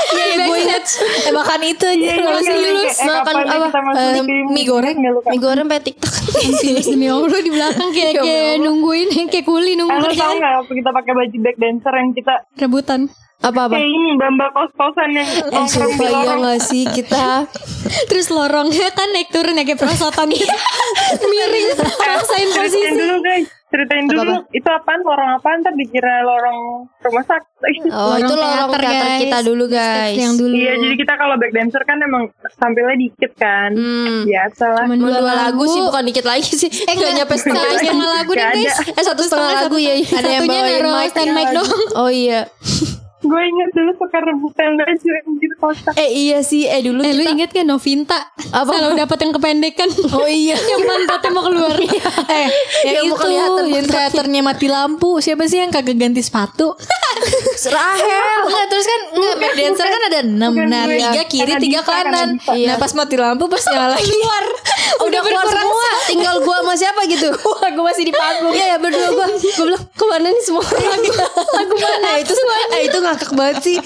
Iya 0.08 0.24
iya 0.26 0.36
gue 0.42 0.58
inget. 0.58 0.84
Eh 1.22 1.32
makan 1.32 1.60
itu 1.62 1.84
aja. 1.84 2.00
Iya, 2.00 2.12
Kalau 2.18 2.40
sih 2.40 2.48
lu 2.48 2.64
kayak, 2.80 2.96
eh, 2.96 3.06
makan 3.06 3.34
nih 3.34 3.44
apa? 3.44 3.66
kita 3.68 3.80
Eh, 3.94 4.12
tim? 4.16 4.24
mie 4.48 4.64
goreng. 4.64 4.96
Mie 4.98 5.38
goreng 5.38 5.66
pakai 5.66 5.84
TikTok. 5.86 6.14
Terus 6.32 6.86
demi 6.90 7.06
Allah 7.06 7.28
di 7.38 7.50
belakang 7.50 7.90
kayak 7.90 8.12
kayak 8.16 8.52
nungguin 8.58 9.08
kayak 9.26 9.44
kuli 9.44 9.70
Eh, 9.70 9.76
lu 9.76 9.84
nungguin 9.84 10.16
tau 10.16 10.32
gak 10.34 10.52
waktu 10.58 10.72
kita 10.74 10.90
pakai 10.90 11.12
baju 11.14 11.36
back 11.38 11.56
dancer 11.56 11.92
yang 11.94 12.10
kita 12.10 12.34
rebutan. 12.56 13.00
Apa-apa? 13.40 13.70
kayak 13.72 13.86
ini 13.86 14.10
bamba 14.14 14.50
kos-kosan 14.50 15.10
yang 15.12 15.28
Eh 15.46 15.62
sumpah 15.64 15.94
iya 16.02 16.26
lorong. 16.26 16.40
gak 16.44 16.58
sih 16.60 16.82
kita 16.84 17.46
Terus 18.04 18.26
lorongnya 18.28 18.90
kan 18.90 19.08
naik 19.08 19.28
turun 19.28 19.54
ya 19.54 19.62
kayak 19.62 19.78
perosotan 19.78 20.26
gitu. 20.28 20.50
Miring 21.22 21.66
paksain 21.72 22.18
Ceritain 22.44 22.50
posisi. 22.50 22.98
dulu 22.98 23.16
guys 23.20 23.46
Ceritain 23.68 24.06
dulu 24.06 24.32
Itu 24.50 24.68
apaan 24.68 25.00
Lorong 25.00 25.30
apaan 25.34 25.60
Ntar 25.60 25.70
dikira 25.72 26.14
lorong 26.20 26.58
rumah 26.98 27.22
sakit 27.22 27.46
Oh 27.88 28.16
itu 28.16 28.26
Lorong 28.26 28.34
lorong 28.34 28.70
teater, 28.70 28.80
teater 28.82 29.06
guys. 29.06 29.20
kita 29.20 29.38
dulu 29.40 29.64
guys 29.68 30.16
Yang 30.16 30.34
dulu. 30.36 30.54
Iya 30.54 30.72
jadi 30.76 30.94
kita 30.96 31.12
kalau 31.14 31.34
back 31.36 31.52
dancer 31.52 31.82
kan 31.84 31.96
emang 32.00 32.22
Tampilnya 32.52 32.96
dikit 32.98 33.32
kan 33.34 33.70
Hmm. 33.70 34.26
Biasa 34.26 34.64
lah 34.68 34.84
Emang 34.84 34.98
dua 34.98 35.10
dua 35.12 35.22
lagu 35.22 35.38
lagu. 35.56 35.64
sih 35.68 35.80
bukan 35.80 36.02
dikit 36.04 36.26
lagi 36.26 36.50
sih 36.50 36.66
Eh 36.66 36.90
Gak 36.90 36.96
enggak 36.96 37.12
nyampe 37.14 37.34
setengah 37.36 37.62
Satu 37.62 37.78
setengah 37.78 38.08
lagu 38.10 38.30
deh 38.32 38.42
Nggak 38.42 38.56
guys. 38.58 38.76
Eh 38.90 39.04
satu 39.06 39.22
setengah 39.22 39.50
lagu 39.56 39.76
ya 39.78 39.94
Ada 39.94 40.28
yang 40.28 40.44
bawain 40.44 40.82
mic 41.30 41.48
doang. 41.54 41.82
Oh 41.94 42.10
iya 42.10 42.42
Gue 43.28 43.42
inget 43.44 43.68
dulu 43.76 43.92
suka 44.00 44.18
rebutan 44.24 44.80
baju 44.80 45.08
Anjir 45.20 45.52
kotak 45.60 45.94
Eh 46.00 46.08
iya 46.08 46.40
sih 46.40 46.64
Eh 46.64 46.80
dulu 46.80 47.04
Eh 47.04 47.12
lu 47.12 47.22
inget 47.28 47.52
gak 47.52 47.68
Novinta 47.68 48.32
Apa? 48.56 48.72
Selalu 48.72 49.04
dapat 49.04 49.18
yang 49.20 49.32
kependekan 49.36 49.88
Oh 50.16 50.24
iya. 50.24 50.56
Yang 50.72 50.80
pantatnya 50.88 51.30
mau 51.36 51.44
keluar 51.44 51.76
Eh, 51.76 52.48
yang 52.88 53.04
Yang 53.04 53.04
mau 53.04 53.16
itu 53.16 53.22
kelihatan 53.22 53.64
yang 53.68 53.86
teaternya 53.86 54.40
mati 54.40 54.66
lampu. 54.70 55.20
Siapa 55.20 55.44
sih 55.44 55.60
yang 55.60 55.68
kagak 55.68 55.96
ganti 56.00 56.24
sepatu? 56.24 56.72
Rahel 57.74 58.40
Enggak, 58.48 58.64
terus 58.70 58.86
kan 58.86 59.00
enggak 59.12 59.36
back 59.42 59.52
dancer 59.58 59.86
kan 59.90 60.02
ada 60.08 60.18
enam. 60.22 60.52
Nah, 60.54 60.82
gue. 60.86 60.96
tiga 61.02 61.22
kiri, 61.26 61.52
tiga 61.60 61.80
kanan. 61.82 62.38
Nah, 62.38 62.76
pas 62.78 62.92
mati 62.94 63.16
lampu 63.18 63.44
pas 63.50 63.62
nyala 63.68 63.98
lagi. 63.98 64.08
Keluar. 64.08 64.44
Udah 64.98 65.20
keluar 65.20 65.46
semua 65.46 65.90
Tinggal 66.08 66.34
gua 66.42 66.56
sama 66.64 66.74
siapa 66.74 67.00
gitu 67.06 67.28
Wah, 67.52 67.68
gue 67.70 67.84
masih 67.84 68.04
di 68.08 68.14
panggung. 68.14 68.54
Iya 68.56 68.64
ya 68.74 68.76
berdua 68.80 69.08
gua 69.14 69.26
Gua 69.30 69.64
bilang 69.68 69.84
ke 69.84 70.04
mana 70.08 70.28
nih 70.32 70.42
semua 70.42 70.64
lagu 70.64 71.12
Lagu 71.54 71.74
mana 71.76 72.06
Eh 72.08 72.18
itu 72.24 72.32
Eh 72.72 72.82
ngakak 73.18 73.32
banget 73.34 73.56
sih. 73.60 73.76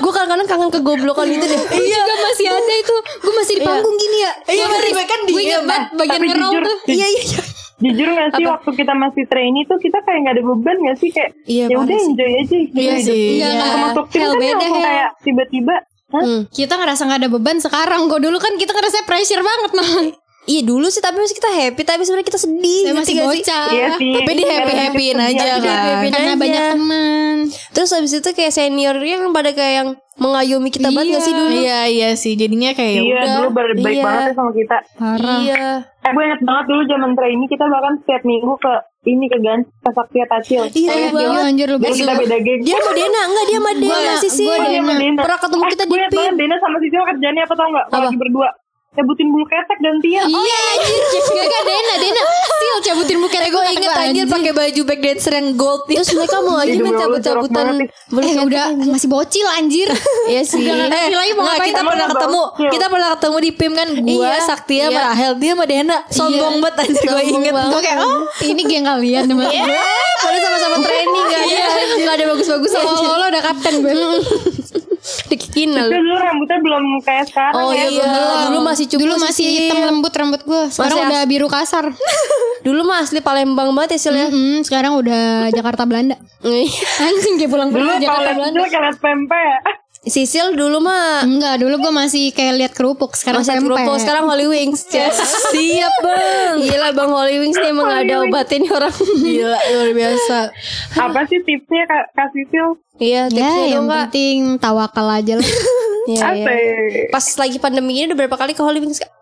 Gua 0.00 0.10
kadang-kadang 0.10 0.48
kangen 0.48 0.70
kegoblokan 0.72 1.28
gitu 1.28 1.44
deh. 1.44 1.60
Iya. 1.76 2.00
Juga 2.00 2.14
masih 2.24 2.46
ada 2.48 2.74
itu. 2.74 2.96
Gue 3.20 3.34
masih 3.36 3.54
di 3.54 3.62
panggung 3.62 3.94
gini 3.94 4.18
ya. 4.18 4.32
Iya, 4.48 4.64
Gue 4.64 4.78
gue 4.88 5.04
kan 5.04 5.20
Gue 5.22 5.42
diem. 5.44 5.62
banget 5.62 5.84
bagian 5.92 6.16
Tapi 6.16 6.26
ngerol 6.26 6.50
jujur, 6.50 6.62
tuh. 6.64 6.76
Iya 6.88 7.06
iya 7.06 7.22
iya. 7.22 7.42
Jujur 7.78 8.08
gak 8.10 8.28
sih 8.34 8.42
waktu 8.42 8.70
kita 8.74 8.90
masih 8.90 9.22
trainee 9.28 9.62
tuh 9.62 9.78
kita 9.78 10.02
kayak 10.02 10.18
gak 10.24 10.34
ada 10.34 10.42
beban 10.42 10.76
gak 10.82 10.96
sih? 10.98 11.10
Kayak 11.12 11.30
Iya, 11.44 11.64
ya 11.68 11.76
udah 11.78 11.98
enjoy 12.00 12.32
aja. 12.34 12.56
Gitu 12.58 12.74
Iya 12.74 12.94
sih. 12.98 13.22
Enggak. 13.38 13.76
masuk 13.78 14.06
tim 14.08 14.18
Hell 14.18 14.32
kan 14.32 14.40
beda, 14.40 14.50
langsung 14.50 14.74
Hel. 14.74 14.82
kayak 14.82 15.08
tiba-tiba? 15.22 15.76
Hmm. 16.08 16.40
Kita 16.48 16.74
ngerasa 16.74 17.02
gak 17.04 17.20
ada 17.20 17.28
beban 17.28 17.58
sekarang. 17.60 18.00
Kok 18.08 18.18
dulu 18.18 18.38
kan 18.40 18.52
kita 18.56 18.72
ngerasa 18.72 19.04
pressure 19.04 19.44
banget 19.44 19.70
malah 19.70 20.00
Iya 20.48 20.64
dulu 20.64 20.88
sih 20.88 20.98
tapi 20.98 21.16
masih 21.18 21.36
kita 21.36 21.50
happy 21.50 21.82
Tapi 21.82 22.02
sebenarnya 22.02 22.24
kita 22.26 22.40
sedih 22.40 22.80
Saya 22.82 22.94
masih 22.96 23.14
bocah 23.20 23.66
Iya 23.68 23.86
sih 23.94 24.12
Tapi 24.14 24.30
di 24.32 24.44
happy-happyin 24.44 25.14
Karena 25.14 25.28
aja 25.28 25.36
kita 25.36 25.52
kan. 25.54 25.60
happy-happyin 25.68 26.10
Karena 26.10 26.26
aja. 26.26 26.38
banyak 26.38 26.62
teman 26.72 27.36
Terus 27.70 27.90
habis 27.90 28.12
itu 28.12 28.28
kayak 28.30 28.50
seniornya 28.50 29.14
yang 29.18 29.30
pada 29.30 29.50
kayak 29.50 29.74
yang 29.76 29.88
mengayomi 30.18 30.68
kita 30.68 30.90
banget 30.90 31.14
gak 31.14 31.22
sih 31.22 31.30
dulu? 31.32 31.54
Iya, 31.54 31.80
iya 31.86 32.10
sih. 32.12 32.34
Jadinya 32.34 32.72
kayak 32.72 32.90
ya 32.90 33.00
Iya 33.00 33.14
udah. 33.14 33.34
dulu 33.38 33.48
baik 33.78 33.94
Iya. 33.94 34.02
banget 34.02 34.22
ya 34.24 34.32
sama 34.34 34.50
kita 34.50 34.76
Parah 34.98 35.38
Iya. 35.38 35.64
Eh 36.00 36.10
gue 36.10 36.22
inget 36.24 36.40
banget 36.42 36.64
dulu 36.66 36.82
zaman 36.86 37.10
trainee 37.12 37.46
kita 37.46 37.64
bahkan 37.64 37.92
setiap 37.98 38.22
minggu 38.24 38.52
ke 38.56 38.72
ini 39.06 39.26
ke 39.26 39.38
Gans 39.38 39.64
ke 39.70 39.90
Saktia 39.90 40.24
Tacil 40.26 40.62
Iya, 40.66 40.90
Eh, 40.90 40.98
lu 40.98 41.08
banget. 41.14 41.28
Iya 41.30 41.40
anjir 41.46 41.66
lu 41.66 41.78
kita 41.78 42.12
beda 42.14 42.36
geng 42.40 42.60
Dia 42.62 42.76
sama 42.78 42.92
Dena 42.94 43.20
enggak 43.22 43.44
dia 43.46 43.58
sama 43.58 43.72
Dena 43.76 44.12
sih 44.16 44.30
sih. 44.32 44.48
sama 44.48 44.66
Dena. 44.96 45.20
Pernah 45.20 45.38
ketemu 45.38 45.62
Eh, 45.62 45.70
kita 45.70 45.82
di 45.82 45.88
gue 45.88 46.00
PIM. 46.02 46.16
banget 46.18 46.34
Dena 46.36 46.56
sama 46.58 46.76
Sisil 46.78 47.02
kerjaannya 47.06 47.42
apa 47.44 47.54
tau 47.54 47.68
gak? 47.70 47.86
Kalau 47.88 48.04
lagi 48.04 48.18
berdua 48.18 48.48
Nyebutin 48.98 49.30
bulu 49.30 49.46
ketek 49.46 49.78
gantian 49.78 50.26
Iya 50.26 50.58
anjir. 50.74 50.98
Gak 51.22 51.46
gak 51.46 51.62
Dena 51.62 51.94
Dena. 51.96 52.22
Sil 52.58 52.76
cabutin 52.82 53.18
buket 53.22 53.38
Eh, 53.38 53.50
gue 53.54 53.62
inget 53.70 53.92
anjir 53.94 54.24
pakai 54.26 54.50
baju 54.50 54.80
back 54.82 54.98
dancer 54.98 55.32
yang 55.32 55.54
gold. 55.54 55.86
Terus 55.86 56.10
mereka 56.10 56.36
mau 56.42 56.58
aja 56.58 56.68
Ih, 56.68 56.82
main 56.82 56.98
cabut-cabutan. 56.98 57.64
Eh 57.86 58.36
udah 58.42 58.66
Masih 58.90 59.06
bocil 59.06 59.46
anjir. 59.48 59.86
Iya 60.34 60.42
sih. 60.42 60.66
Lagi 60.66 61.32
mau 61.32 61.46
ngapain. 61.46 61.70
kita 61.70 61.80
pernah 61.80 62.06
ketemu 62.10 62.42
kita 62.68 62.86
pernah 62.90 63.08
ketemu 63.14 63.36
di 63.38 63.50
PIM 63.54 63.72
kan. 63.72 63.88
Gua 64.02 64.26
Iya, 64.28 64.38
Saktia 64.42 64.74
iya. 64.74 64.86
sama 64.90 65.00
Rahel 65.06 65.32
dia 65.38 65.52
sama 65.54 65.64
Dena. 65.64 65.96
Sombong 66.10 66.54
banget 66.58 66.74
anjir 66.82 67.06
gue 67.06 67.22
inget. 67.22 67.54
Gue 67.54 67.80
kayak 67.80 67.98
oh 68.02 68.26
ini 68.50 68.62
geng 68.66 68.82
kalian 68.82 69.30
teman 69.30 69.46
Iya. 69.46 69.62
Padahal 70.18 70.42
sama-sama 70.42 70.76
training 70.82 71.24
gak 71.30 71.42
ada 71.46 71.82
Gak 72.02 72.14
ada 72.18 72.24
bagus-bagus. 72.34 72.70
Seolah-olah 72.74 73.26
udah 73.30 73.42
kapten 73.46 73.74
gue 73.78 73.92
Dikinal. 75.28 75.86
Itu 75.86 75.98
dulu 75.98 76.16
rambutnya 76.16 76.58
belum 76.58 76.84
kayak 77.00 77.24
sekarang 77.26 77.52
Oh 77.54 77.70
ya. 77.70 77.84
iya, 77.86 78.08
dulu 78.46 78.58
masih 78.62 78.84
cukup 78.86 79.02
Dulu 79.02 79.14
masih 79.18 79.44
hitam 79.46 79.78
lembut 79.82 80.10
rambut 80.10 80.40
gue 80.40 80.62
Sekarang 80.68 80.98
Masih 80.98 81.08
udah 81.10 81.20
biru 81.24 81.46
kasar. 81.46 81.84
Dulu 82.66 82.80
mah 82.82 82.98
asli 83.00 83.20
Palembang 83.20 83.70
banget 83.70 83.94
ya 83.94 84.00
Sil 84.02 84.14
ya. 84.14 84.26
Mm-mm, 84.26 84.60
Sekarang 84.62 84.96
udah 84.96 85.48
Jakarta 85.50 85.84
Belanda. 85.84 86.16
Iya. 86.38 86.70
Anjing 87.02 87.34
kayak 87.36 87.50
pulang 87.50 87.68
Dulu 87.68 87.90
Jakarta 87.98 88.30
Belanda. 88.32 88.58
kayak 88.62 88.82
liat 88.84 88.98
pempek 88.98 89.58
Sisil 90.00 90.54
dulu 90.54 90.78
mah 90.78 91.20
Enggak, 91.20 91.58
dulu 91.58 91.74
gue 91.80 91.92
masih 91.92 92.30
kayak 92.30 92.54
lihat 92.56 92.72
kerupuk, 92.72 93.12
sekarang 93.12 93.42
masih 93.42 93.58
pempek. 93.58 93.66
kerupuk 93.76 93.96
sekarang 93.98 94.24
Holy 94.24 94.46
Wings. 94.46 94.86
Siap 94.86 95.94
bang. 96.00 96.54
Gila 96.56 96.88
bang 96.92 97.10
Holy 97.10 97.36
Wings 97.38 97.56
nih 97.56 97.68
emang 97.68 97.88
ada 97.88 98.14
obatin 98.22 98.62
orang. 98.68 98.94
Gila 98.94 99.58
luar 99.58 99.90
biasa. 99.92 100.38
Apa 100.94 101.20
sih 101.26 101.42
tipsnya 101.42 101.82
Kak, 101.84 102.04
Kak 102.14 102.28
Sisil? 102.30 102.66
Iya, 102.96 103.26
Ya, 103.26 103.28
tipsnya 103.28 103.64
yang 103.68 103.74
dong 103.76 103.88
kak. 103.88 104.00
penting 104.08 104.38
tawakal 104.56 105.06
aja 105.08 105.34
lah. 105.34 105.48
Iya, 106.08 106.24
iya. 106.32 106.46
Asik. 106.48 107.12
Pas 107.12 107.26
lagi 107.36 107.56
pandemi 107.58 107.92
ini 107.94 108.08
udah 108.08 108.16
berapa 108.16 108.32
kali 108.34 108.56
ke 108.56 108.64
Holy 108.64 108.80
Wings 108.80 108.96
kak? 108.96 109.12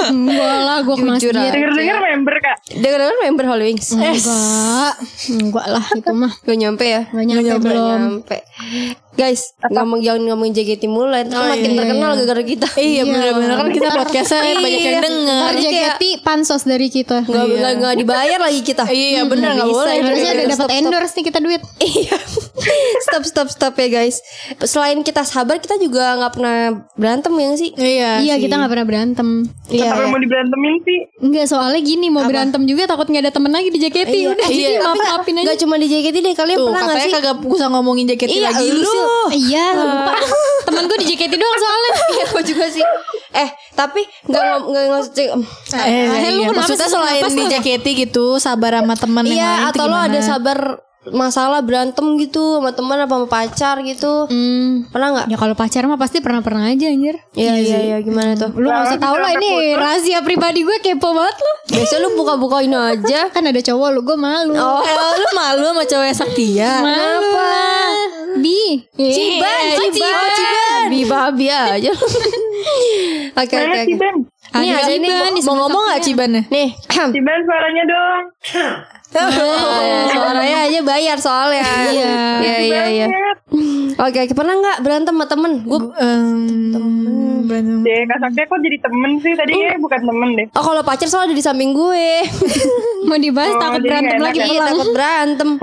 Enggak 0.00 0.56
lah, 0.62 0.78
gue 0.80 0.94
ke 0.94 1.02
masjid. 1.04 1.34
Dengar-dengar 1.34 1.98
member 2.00 2.34
Kak. 2.38 2.56
Dengar-dengar 2.72 3.16
member 3.20 3.44
Holy 3.46 3.64
Wings. 3.66 3.90
Enggak, 3.92 4.94
enggak 5.34 5.66
lah 5.66 5.84
itu 5.90 6.12
mah. 6.14 6.32
Gak 6.40 6.54
nyampe 6.54 6.84
ya? 6.86 7.02
Gak 7.04 7.24
nyampe 7.26 7.66
belum. 7.66 7.82
nyampe. 8.22 8.36
Guys, 9.10 9.52
ngomong 9.66 9.98
jangan 10.00 10.22
ngomongin 10.22 10.54
JKT 10.54 10.86
mulu 10.86 11.10
lah. 11.10 11.26
Ntar 11.26 11.42
makin 11.50 11.74
terkenal 11.74 12.14
gara-gara 12.14 12.42
kita. 12.42 12.68
Iya 12.72 13.02
bener-bener 13.02 13.52
kan 13.52 13.68
kita 13.68 13.88
podcastnya 13.92 14.54
banyak 14.54 14.80
yang 14.80 15.02
denger. 15.02 15.50
JKT 15.58 16.02
pansos 16.22 16.62
dari 16.62 16.86
kita. 16.86 17.26
Nggak 17.26 17.44
nggak 17.50 17.72
nggak 17.76 17.94
dibayar 17.98 18.38
lagi 18.38 18.60
kita. 18.62 18.86
Iya 18.86 19.26
bener 19.26 19.58
gak 19.58 19.66
boleh. 19.66 19.94
Harusnya 19.98 20.30
ada 20.30 20.44
dapat 20.48 20.68
endorse 20.72 21.14
nih 21.14 21.24
kita 21.26 21.38
duit. 21.38 21.62
Iya. 21.80 22.14
stop 23.02 23.24
stop 23.26 23.48
stop 23.50 23.74
ya 23.74 23.88
guys. 23.90 24.22
Selain 24.62 25.00
kita 25.00 25.26
sabar, 25.26 25.58
kita 25.58 25.74
juga 25.74 26.14
nggak 26.14 26.32
pernah 26.32 26.56
berantem 26.94 27.32
ya 27.34 27.50
sih? 27.56 27.70
Iya 27.74 28.10
Iya, 28.20 28.34
sih. 28.36 28.46
kita 28.46 28.54
nggak 28.56 28.70
pernah 28.70 28.86
berantem. 28.86 29.28
Iya. 29.66 29.90
Apa 29.90 30.06
yang 30.06 30.12
mau 30.12 30.20
diberantemin 30.22 30.74
sih? 30.80 30.98
Enggak, 31.18 31.44
soalnya 31.48 31.80
gini 31.80 32.06
mau 32.08 32.22
berantem 32.22 32.62
juga 32.62 32.86
takut 32.86 33.10
nggak 33.10 33.26
ada 33.26 33.32
temen 33.32 33.50
lagi 33.50 33.68
di 33.68 33.78
JKT. 33.80 34.12
Iya, 34.12 34.28
Udah, 34.30 34.46
jadi 34.46 34.62
iya. 34.70 34.78
maaf-maafin 34.78 35.34
aja. 35.34 35.46
Gak 35.50 35.58
cuma 35.58 35.74
di 35.76 35.86
JKT 35.88 36.16
deh, 36.20 36.34
kalian 36.36 36.58
pernah 36.62 36.70
nggak 36.78 36.94
katanya 36.94 37.08
sih? 37.08 37.14
kagak 37.18 37.36
usah 37.42 37.68
ngomongin 37.70 38.04
jaket 38.06 38.28
Iya, 38.30 38.42
lagi 38.46 38.68
lu. 38.70 38.99
Iya, 39.30 39.64
lupa. 39.74 40.12
Temen 40.62 40.82
gue 40.84 40.98
di 40.98 41.06
JKT 41.08 41.32
doang 41.32 41.56
soalnya. 41.56 41.92
Iya, 42.12 42.24
gue 42.28 42.42
juga 42.44 42.64
sih. 42.66 42.84
Eh, 43.32 43.48
tapi 43.72 44.00
nggak 44.24 44.42
ngom- 44.42 44.66
nggak 44.68 44.84
ngos- 44.88 45.12
Eh, 45.14 45.30
Eh, 45.78 46.04
lu 46.28 46.42
iya. 46.42 46.48
kenapa 46.48 46.58
Maksudnya 46.60 46.84
sih? 46.84 46.92
selain 46.92 47.22
Kenapa 47.22 47.38
di? 47.38 47.52
JKT 47.52 47.86
gitu 48.00 48.24
Sabar 48.36 48.72
sama 48.74 48.94
temen 48.94 49.24
yang 49.24 49.30
lain 49.30 49.38
Iya, 49.38 49.70
atau 49.70 49.84
lo 49.86 49.96
ada 49.96 50.20
sabar 50.20 50.58
masalah 51.02 51.64
berantem 51.64 52.04
gitu 52.20 52.60
sama 52.60 52.70
teman 52.70 52.98
apa 52.98 53.08
sama 53.10 53.24
pacar 53.26 53.80
gitu. 53.80 54.28
Hmm. 54.28 54.84
Pernah 54.86 55.08
nggak? 55.10 55.26
Ya 55.28 55.36
kalau 55.38 55.54
pacar 55.54 55.82
mah 55.82 55.96
pasti 55.96 56.20
pernah-pernah 56.20 56.68
aja 56.68 56.86
anjir. 56.86 57.16
Iya, 57.32 57.54
iya, 57.56 57.78
iya, 57.80 57.96
gimana 57.98 58.36
tuh? 58.36 58.52
Lu 58.52 58.68
gak 58.68 58.84
usah 58.84 59.00
tahu 59.00 59.16
lah 59.16 59.32
ini 59.32 59.72
rahasia 59.72 60.20
pribadi 60.20 60.60
gue 60.60 60.76
kepo 60.78 61.08
banget 61.10 61.36
lu. 61.36 61.52
Biasa 61.72 61.94
lu 61.98 62.08
buka-bukain 62.14 62.68
aja. 62.70 63.20
Kan 63.32 63.42
ada 63.42 63.56
cowok 63.58 63.88
lu, 63.90 64.00
gue 64.02 64.18
malu. 64.18 64.52
Oh, 64.52 64.82
Eh, 64.82 64.92
lu 65.16 65.28
malu 65.32 65.62
sama 65.64 65.82
cowok 65.84 66.04
yang 66.04 66.18
Saktia 66.18 66.72
malu 66.80 67.28
lah. 67.32 67.88
Bi. 68.42 68.60
Ciban, 68.96 69.62
Eh, 69.70 69.76
Ciban, 69.92 70.12
oh, 70.16 70.28
Ciban. 70.36 70.82
Bi 70.90 71.00
babi 71.06 71.46
aja. 71.48 71.92
Oke, 73.40 73.56
oke. 73.56 73.80
Ciban? 73.88 74.14
Ini 74.50 74.68
Ada 74.74 74.82
ada. 74.82 74.90
Ciban 74.90 75.32
di 75.32 75.42
Mau 75.46 75.54
ngomong 75.64 75.84
gak. 75.94 76.00
Ciban 76.02 76.30
ya? 76.34 76.42
Nih, 76.50 76.68
Ciban 77.14 77.38
suaranya 77.46 77.84
dong. 77.86 78.22
Suaranya 80.12 80.58
aja 80.64 80.80
bayar 80.80 81.16
soalnya. 81.16 81.64
Iya, 81.90 82.14
iya, 82.40 82.56
iya, 82.60 82.82
iya. 82.88 83.06
Oke, 83.98 84.18
oke. 84.22 84.32
pernah 84.32 84.54
nggak 84.56 84.78
berantem 84.80 85.12
sama 85.12 85.26
temen? 85.26 85.52
Gue 85.62 85.80
Em, 85.98 86.38
berantem. 87.44 87.82
Deh, 87.82 88.00
Kak 88.06 88.18
Sakti 88.20 88.40
kok 88.44 88.58
jadi 88.60 88.78
temen 88.78 89.10
sih? 89.18 89.32
Tadi 89.34 89.52
kayaknya 89.52 89.78
bukan 89.78 90.00
temen 90.04 90.28
deh. 90.34 90.46
Oh 90.54 90.62
kalau 90.62 90.82
pacar 90.82 91.06
soalnya 91.06 91.28
ada 91.28 91.36
di 91.36 91.42
samping 91.42 91.70
gue 91.70 92.06
Mau 93.08 93.18
dibahas 93.18 93.52
Oh, 93.52 93.60
takut 93.60 93.82
berantem 93.82 94.16
nggak 94.16 94.24
lagi 94.24 94.38
enak 94.38 94.46
ya? 94.46 94.52
pulang. 94.54 94.68
Takut 94.70 94.88
berantem 94.92 95.50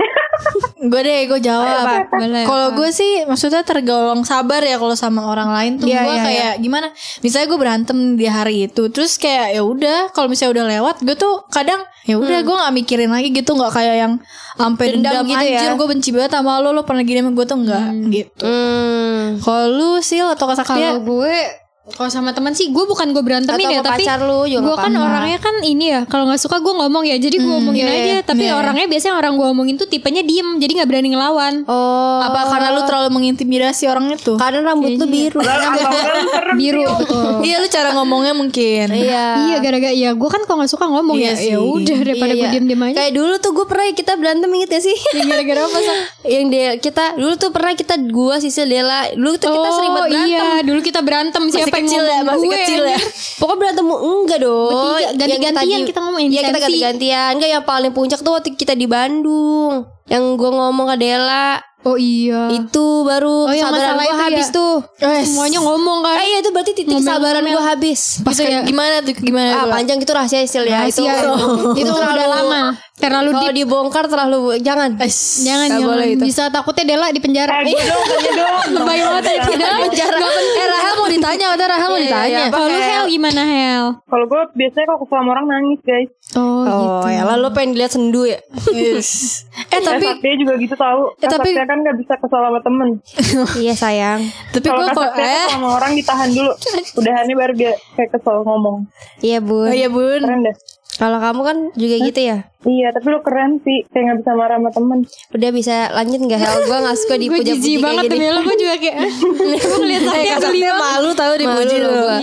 Gue 0.78 1.00
deh, 1.02 1.26
gue 1.26 1.40
jawab. 1.42 2.06
Kalau 2.46 2.68
gue 2.70 2.90
sih 2.94 3.26
maksudnya 3.26 3.66
tergolong 3.66 4.22
sabar 4.22 4.62
ya 4.62 4.78
kalau 4.78 4.94
sama 4.94 5.26
orang 5.26 5.50
lain 5.50 5.72
tuh 5.76 5.90
Iya, 5.90 5.98
gue 5.98 6.14
iya, 6.14 6.22
kayak 6.22 6.52
gimana? 6.62 6.86
Misalnya 7.20 7.46
gue 7.50 7.58
berantem 7.58 7.98
di 8.14 8.26
hari 8.30 8.70
itu, 8.70 8.86
terus 8.86 9.18
kayak 9.18 9.58
ya 9.58 9.66
udah 9.66 10.14
kalau 10.14 10.30
misalnya 10.30 10.54
udah 10.54 10.66
lewat, 10.70 10.96
gue 11.02 11.16
tuh 11.18 11.42
kadang 11.50 11.82
ya 12.06 12.14
udah 12.16 12.38
gue 12.40 12.54
nggak 12.54 12.72
mikirin 12.72 13.10
lagi 13.10 13.34
gitu, 13.38 13.54
nggak 13.54 13.72
kayak 13.72 13.96
yang 14.02 14.12
sampai 14.58 14.84
Dendam 14.98 15.22
dendam, 15.22 15.24
gitu 15.30 15.44
ya? 15.46 15.58
anjir 15.62 15.70
gue 15.78 15.88
benci 15.88 16.08
banget 16.10 16.30
sama 16.34 16.58
lo, 16.58 16.74
lo 16.74 16.82
pernah 16.82 17.02
gini 17.06 17.22
sama 17.22 17.30
gue 17.32 17.46
tuh 17.46 17.58
enggak 17.58 17.86
gitu. 18.10 18.44
hmm. 18.44 19.42
Kalau 19.42 19.66
lu 19.70 19.90
sil 20.02 20.26
atau 20.28 20.46
kasaktia? 20.50 20.98
Kalau 20.98 21.02
gue 21.06 21.34
kalau 21.90 22.08
sama 22.08 22.30
teman 22.30 22.52
sih 22.52 22.68
gue 22.68 22.84
bukan 22.84 23.10
gue 23.10 23.20
berantemin 23.20 23.58
Atau 23.62 23.74
ya 23.74 23.80
tapi 23.80 24.02
pacar 24.02 24.18
lu 24.20 24.44
juga 24.44 24.62
gue 24.62 24.76
kan 24.78 24.92
orangnya 24.92 25.38
kan 25.38 25.54
ini 25.60 25.84
ya 25.88 26.00
kalau 26.04 26.26
nggak 26.26 26.38
suka 26.38 26.58
gue 26.58 26.70
ngomong 26.70 27.02
ya 27.02 27.16
jadi 27.16 27.36
gue 27.36 27.54
omongin 27.54 27.84
iya, 27.84 27.94
aja 27.94 28.12
iya. 28.12 28.18
tapi 28.20 28.44
Iya. 28.44 28.54
orangnya 28.54 28.86
biasanya 28.86 29.14
orang 29.14 29.32
gue 29.34 29.46
omongin 29.46 29.74
tuh 29.74 29.86
tipenya 29.86 30.20
diem 30.20 30.56
jadi 30.56 30.72
nggak 30.74 30.88
berani 30.88 31.08
ngelawan 31.10 31.54
Oh 31.64 32.20
Apa 32.20 32.48
karena 32.48 32.68
lu 32.70 32.82
terlalu 32.82 33.08
mengintimidasi 33.10 33.84
orang 33.86 34.10
itu? 34.10 34.34
Karena 34.34 34.60
rambut 34.64 34.90
lu 34.92 35.06
biru 35.06 35.40
biru 36.60 36.82
betul 36.96 37.40
Iya 37.40 37.56
lu 37.58 37.68
cara 37.68 37.90
ngomongnya 37.92 38.32
mungkin. 38.32 38.86
Iya 38.90 39.24
iya 39.44 39.56
gara-gara 39.58 39.92
ya 39.92 40.10
gue 40.12 40.28
kan 40.28 40.42
kalau 40.44 40.60
nggak 40.60 40.70
suka 40.70 40.86
ngomong 40.86 41.16
Iya 41.16 41.32
sih. 41.34 41.50
ya 41.50 41.56
ya 41.56 41.58
udah 41.60 41.98
daripada 42.00 42.32
Iya, 42.32 42.36
gue 42.36 42.46
iya. 42.46 42.54
diem 42.54 42.66
diem 42.66 42.82
aja 42.82 42.94
Kayak 42.96 43.12
dulu 43.14 43.34
tuh 43.38 43.50
gue 43.52 43.66
pernah 43.66 43.84
kita 43.90 44.12
berantem 44.14 44.48
inget 44.52 44.68
gak 44.70 44.84
sih? 44.84 44.96
Ya, 45.18 45.24
gara-gara 45.26 45.60
apa 45.64 45.78
sih 45.78 45.98
Yang 46.28 46.44
dia 46.48 46.68
kita 46.78 47.04
dulu 47.16 47.34
tuh 47.34 47.50
pernah 47.50 47.72
kita 47.74 47.94
gua 48.06 48.34
Sisil 48.38 48.66
Dela 48.66 49.08
dulu 49.10 49.34
tuh 49.36 49.48
kita 49.48 49.68
sering 49.72 49.92
banget 49.92 50.10
berantem. 50.10 50.30
iya 50.30 50.46
dulu 50.62 50.80
kita 50.80 51.00
berantem 51.00 51.42
siapa 51.48 51.77
kecil 51.84 52.02
ya, 52.02 52.20
masih 52.26 52.48
gue, 52.48 52.58
kecil 52.58 52.82
ya. 52.86 52.98
Pokoknya 53.38 53.58
berantem 53.60 53.86
enggak 53.86 54.38
dong. 54.42 54.98
Ganti-gantian 55.14 55.80
kita 55.86 55.98
ngomong, 56.02 56.20
yang 56.24 56.32
Iya 56.32 56.40
kita 56.48 56.58
ganti-gantian. 56.58 57.30
Enggak 57.38 57.50
yang 57.54 57.64
paling 57.64 57.92
puncak 57.94 58.20
tuh 58.22 58.32
waktu 58.34 58.54
kita 58.56 58.74
di 58.74 58.86
Bandung. 58.90 59.86
Yang 60.08 60.24
gue 60.34 60.50
ngomong 60.50 60.86
ke 60.88 60.96
Dela 60.98 61.60
oh 61.80 61.94
iya 61.94 62.50
itu 62.50 62.84
baru 63.00 63.46
Oh, 63.46 63.54
yang 63.54 63.70
kesabaran 63.70 64.02
gue 64.02 64.16
habis 64.18 64.46
ya? 64.46 64.52
tuh. 64.52 64.74
semuanya 64.98 65.58
ngomong 65.58 65.98
kan 66.02 66.16
Eh 66.16 66.26
iya 66.26 66.38
itu 66.38 66.50
berarti 66.50 66.72
titik 66.74 66.90
kesabaran 66.92 67.40
gue 67.40 67.64
habis. 67.64 68.00
Pas 68.20 68.32
Gitu 68.32 68.42
ya. 68.42 68.48
kayak 68.50 68.62
gimana 68.66 68.94
tuh 68.98 69.14
gimana? 69.14 69.50
Ah 69.54 69.64
panjang 69.70 69.96
itu 69.96 70.10
rahasia 70.10 70.42
Sil 70.42 70.64
ya 70.64 70.84
itu. 70.84 71.00
Rahasia. 71.00 71.32
itu 71.80 71.88
udah 71.88 72.26
lama 72.26 72.60
terlalu 72.98 73.30
Kalau 73.30 73.52
dibongkar 73.54 74.04
terlalu 74.04 74.58
jangan. 74.58 74.98
Es, 74.98 75.38
jangan 75.40 75.70
nggak 75.70 75.78
jangan 75.78 75.94
boleh 75.94 76.08
itu. 76.10 76.22
bisa 76.24 76.42
takutnya 76.48 76.84
Dela 76.84 77.06
di 77.08 77.20
penjara 77.20 77.52
Eh, 77.54 77.70
gue 77.70 77.78
dong, 77.78 78.04
dong. 78.34 78.62
lebay 78.74 78.98
banget 78.98 79.24
ya 79.24 79.36
Dela 79.48 79.76
penjara 79.80 80.16
Eh 80.18 80.66
Rahel 80.66 80.94
mau 80.96 81.08
ditanya, 81.08 81.46
ada 81.48 81.64
Rahel 81.68 81.88
mau 81.88 81.96
Iya, 81.96 82.04
ditanya. 82.04 82.26
iya, 82.26 82.42
apa? 82.44 82.56
kalau 82.58 82.78
Hel 82.80 83.04
gimana 83.08 83.42
Hel 83.44 83.84
Kalau 84.02 84.24
gue 84.26 84.42
biasanya 84.52 84.86
kalau 84.88 85.06
sama 85.06 85.28
orang 85.30 85.46
nangis 85.46 85.80
guys. 85.80 86.10
Oh, 86.34 87.04
Oh 87.04 87.08
ya 87.08 87.24
lah 87.24 87.36
lo 87.36 87.48
pengen 87.52 87.72
dilihat 87.72 87.92
sendu 87.92 88.24
ya. 88.24 88.40
Yes. 88.68 89.08
Eh 89.68 89.80
Tapi 89.80 90.00
tapi 90.00 90.04
Sakti 90.08 90.28
juga 90.40 90.54
gitu 90.56 90.74
tahu. 90.74 91.12
Eh, 91.20 91.28
tapi- 91.28 91.52
kan 91.52 91.78
gak 91.80 91.96
bisa 92.00 92.14
kesel 92.16 92.40
sama 92.40 92.60
temen. 92.60 92.88
iya 93.64 93.74
sayang. 93.76 94.20
tapi 94.48 94.64
Kalau 94.64 94.80
gue 94.82 94.96
kok 94.96 95.04
Sakti 95.12 95.22
eh 95.22 95.46
sama 95.48 95.68
orang 95.76 95.92
ditahan 95.92 96.28
dulu. 96.32 96.52
Udahannya 96.98 97.34
baru 97.36 97.52
dia 97.52 97.72
kayak 97.94 98.10
kesel 98.12 98.36
ngomong. 98.42 98.88
Iya 99.20 99.38
bun. 99.40 99.68
Oh 99.68 99.74
iya 99.74 99.88
bun. 99.88 100.20
Keren 100.20 100.40
deh. 100.42 100.56
Kalau 100.98 101.22
kamu 101.22 101.40
kan 101.46 101.56
juga 101.78 101.96
gitu 102.02 102.20
ya. 102.20 102.38
Iya, 102.66 102.90
tapi 102.90 103.06
lu 103.14 103.22
keren 103.22 103.62
sih. 103.62 103.86
Kayak 103.94 104.04
gak 104.10 104.16
bisa 104.18 104.30
marah 104.34 104.58
sama 104.58 104.70
temen. 104.74 104.98
Udah 105.30 105.50
bisa 105.54 105.76
lanjut 105.94 106.20
nggak 106.26 106.40
Hel? 106.42 106.56
Gue 106.66 106.78
gak 106.82 106.96
suka 106.98 107.14
gue 107.16 107.22
dipuja-puji 107.22 107.54
jijik 107.54 107.74
kayak 107.78 107.86
banget 107.86 108.02
gini. 108.02 108.14
demi 108.18 108.26
lo 108.34 108.40
gue 108.42 108.56
juga 108.58 108.74
kayak 108.82 108.96
gue 109.62 109.76
ngeliat 109.78 110.02
Eh 110.02 110.10
Sakti 110.10 110.28
kasaktia 110.34 110.72
malu 110.74 111.10
tahu 111.14 111.32
dipuji 111.38 111.76
lu. 111.78 111.90
gua. 111.94 112.18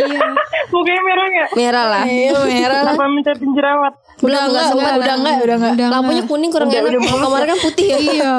Mukanya 0.76 1.02
merah 1.08 1.26
gak? 1.32 1.50
Merah 1.56 1.86
lah. 1.88 2.04
Iya 2.04 2.32
merah 2.44 2.80
lah. 2.84 2.94
Apa 3.00 3.06
mencetin 3.08 3.52
jerawat? 3.56 3.94
Udah 4.26 4.42
enggak, 4.44 4.66
sempat. 4.68 4.94
udah 4.96 5.16
enggak, 5.16 5.36
udah 5.40 5.56
enggak. 5.56 5.74
Udah 5.76 5.88
Lampunya 5.90 6.24
kuning 6.26 6.52
kurang 6.52 6.68
Udah- 6.68 6.82
enak. 6.82 6.92
udah 6.92 7.02
Kemarin 7.26 7.48
kan 7.48 7.60
putih 7.62 7.86
ya. 7.86 7.98
iya. 7.98 8.34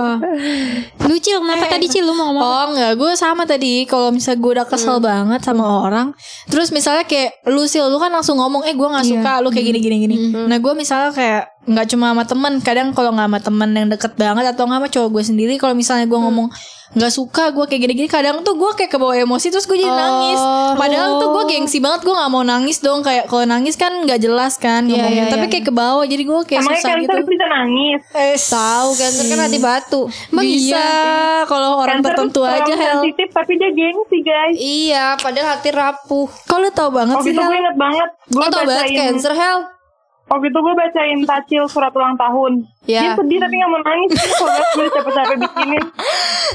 Lu 1.06 1.16
Cil 1.16 1.38
kenapa 1.38 1.64
tadi 1.66 1.86
Cil? 1.86 2.02
Lu 2.02 2.12
mau 2.12 2.28
ngomong 2.28 2.42
Oh 2.42 2.64
enggak, 2.70 2.92
gue 2.94 3.10
sama 3.14 3.42
tadi. 3.42 3.84
Kalau 3.84 4.10
misalnya 4.10 4.38
gue 4.38 4.52
udah 4.52 4.66
kesel 4.66 4.96
banget 4.98 5.40
sama 5.40 5.64
orang 5.82 6.10
Terus 6.46 6.68
misalnya 6.70 7.02
kayak 7.02 7.46
Lu 7.46 7.64
Sil, 7.64 7.86
lu 7.86 7.96
kan 7.96 8.10
langsung 8.10 8.36
ngomong 8.36 8.62
Eh 8.62 8.72
gue 8.72 8.84
gak 8.84 9.06
suka 9.06 9.32
lu 9.38 9.48
kayak 9.48 9.66
gini 9.66 9.78
gini 9.78 9.96
gini. 10.00 10.16
Nah 10.42 10.56
gue 10.56 10.72
misalnya 10.72 11.10
kayak 11.10 11.55
nggak 11.66 11.86
cuma 11.92 12.14
sama 12.14 12.24
temen 12.24 12.52
Kadang 12.62 12.88
kalau 12.94 13.10
gak 13.12 13.26
sama 13.26 13.40
temen 13.42 13.70
yang 13.74 13.88
deket 13.90 14.12
banget 14.14 14.44
Atau 14.54 14.70
gak 14.70 14.78
sama 14.78 14.88
cowok 14.88 15.08
gue 15.18 15.24
sendiri 15.26 15.54
Kalau 15.58 15.74
misalnya 15.74 16.06
gue 16.06 16.18
ngomong 16.18 16.48
nggak 16.94 17.12
suka 17.12 17.50
gue 17.50 17.66
kayak 17.66 17.82
gini-gini 17.82 18.06
kadang 18.06 18.46
tuh 18.46 18.54
gue 18.54 18.70
kayak 18.78 18.94
kebawa 18.94 19.18
emosi 19.18 19.50
terus 19.50 19.66
gue 19.66 19.74
jadi 19.74 19.90
nangis 19.90 20.38
padahal 20.78 21.18
tuh 21.18 21.28
gue 21.34 21.44
gengsi 21.50 21.82
banget 21.82 22.06
gue 22.06 22.14
nggak 22.14 22.30
mau 22.30 22.46
nangis 22.46 22.78
dong 22.78 23.02
kayak 23.02 23.26
kalau 23.26 23.42
nangis 23.42 23.74
kan 23.74 23.90
nggak 24.06 24.22
jelas 24.22 24.54
kan 24.56 24.86
ngomongnya 24.86 25.26
tapi 25.26 25.50
kayak 25.50 25.66
kebawa 25.68 26.06
jadi 26.06 26.22
gue 26.22 26.40
kayak 26.46 26.62
Emangnya 26.62 26.80
susah 26.80 26.94
gitu 27.02 27.18
bisa 27.26 27.46
nangis? 27.50 28.00
Tahu 28.48 28.88
cancer 28.96 29.24
kan 29.28 29.38
hati 29.44 29.58
batu. 29.58 30.02
bisa 30.30 30.86
kalau 31.50 31.82
orang 31.82 32.00
Cancer 32.00 32.16
tertentu 32.16 32.40
tuh 32.40 32.44
aja 32.46 32.72
Hel 32.72 33.00
sensitif 33.02 33.28
tapi 33.34 33.52
dia 33.58 33.70
gengsi 33.74 34.18
guys. 34.22 34.56
Iya, 34.56 35.06
padahal 35.20 35.48
hati 35.58 35.70
rapuh. 35.74 36.28
kalau 36.46 36.68
tau 36.70 36.90
banget 36.94 37.18
Waktu 37.18 37.28
sih 37.28 37.32
itu 37.34 37.42
gue 37.42 37.58
inget 37.60 37.76
banget. 37.76 38.08
Gue 38.30 38.46
tau 38.48 38.62
banget 38.64 38.86
cancer 38.94 39.32
Hel? 39.34 39.75
Waktu 40.26 40.50
itu 40.50 40.58
gue 40.58 40.74
bacain 40.74 41.20
Tacil 41.22 41.64
surat 41.70 41.94
ulang 41.94 42.18
tahun. 42.18 42.66
Ya. 42.86 43.02
Dia 43.02 43.12
sedih 43.18 43.38
tapi 43.38 43.54
gak 43.56 43.68
mau 43.68 43.80
nangis. 43.82 44.10
Kalau 44.14 44.62
gue 44.72 44.86
capek-capek 44.88 45.36
bikinin. 45.42 45.84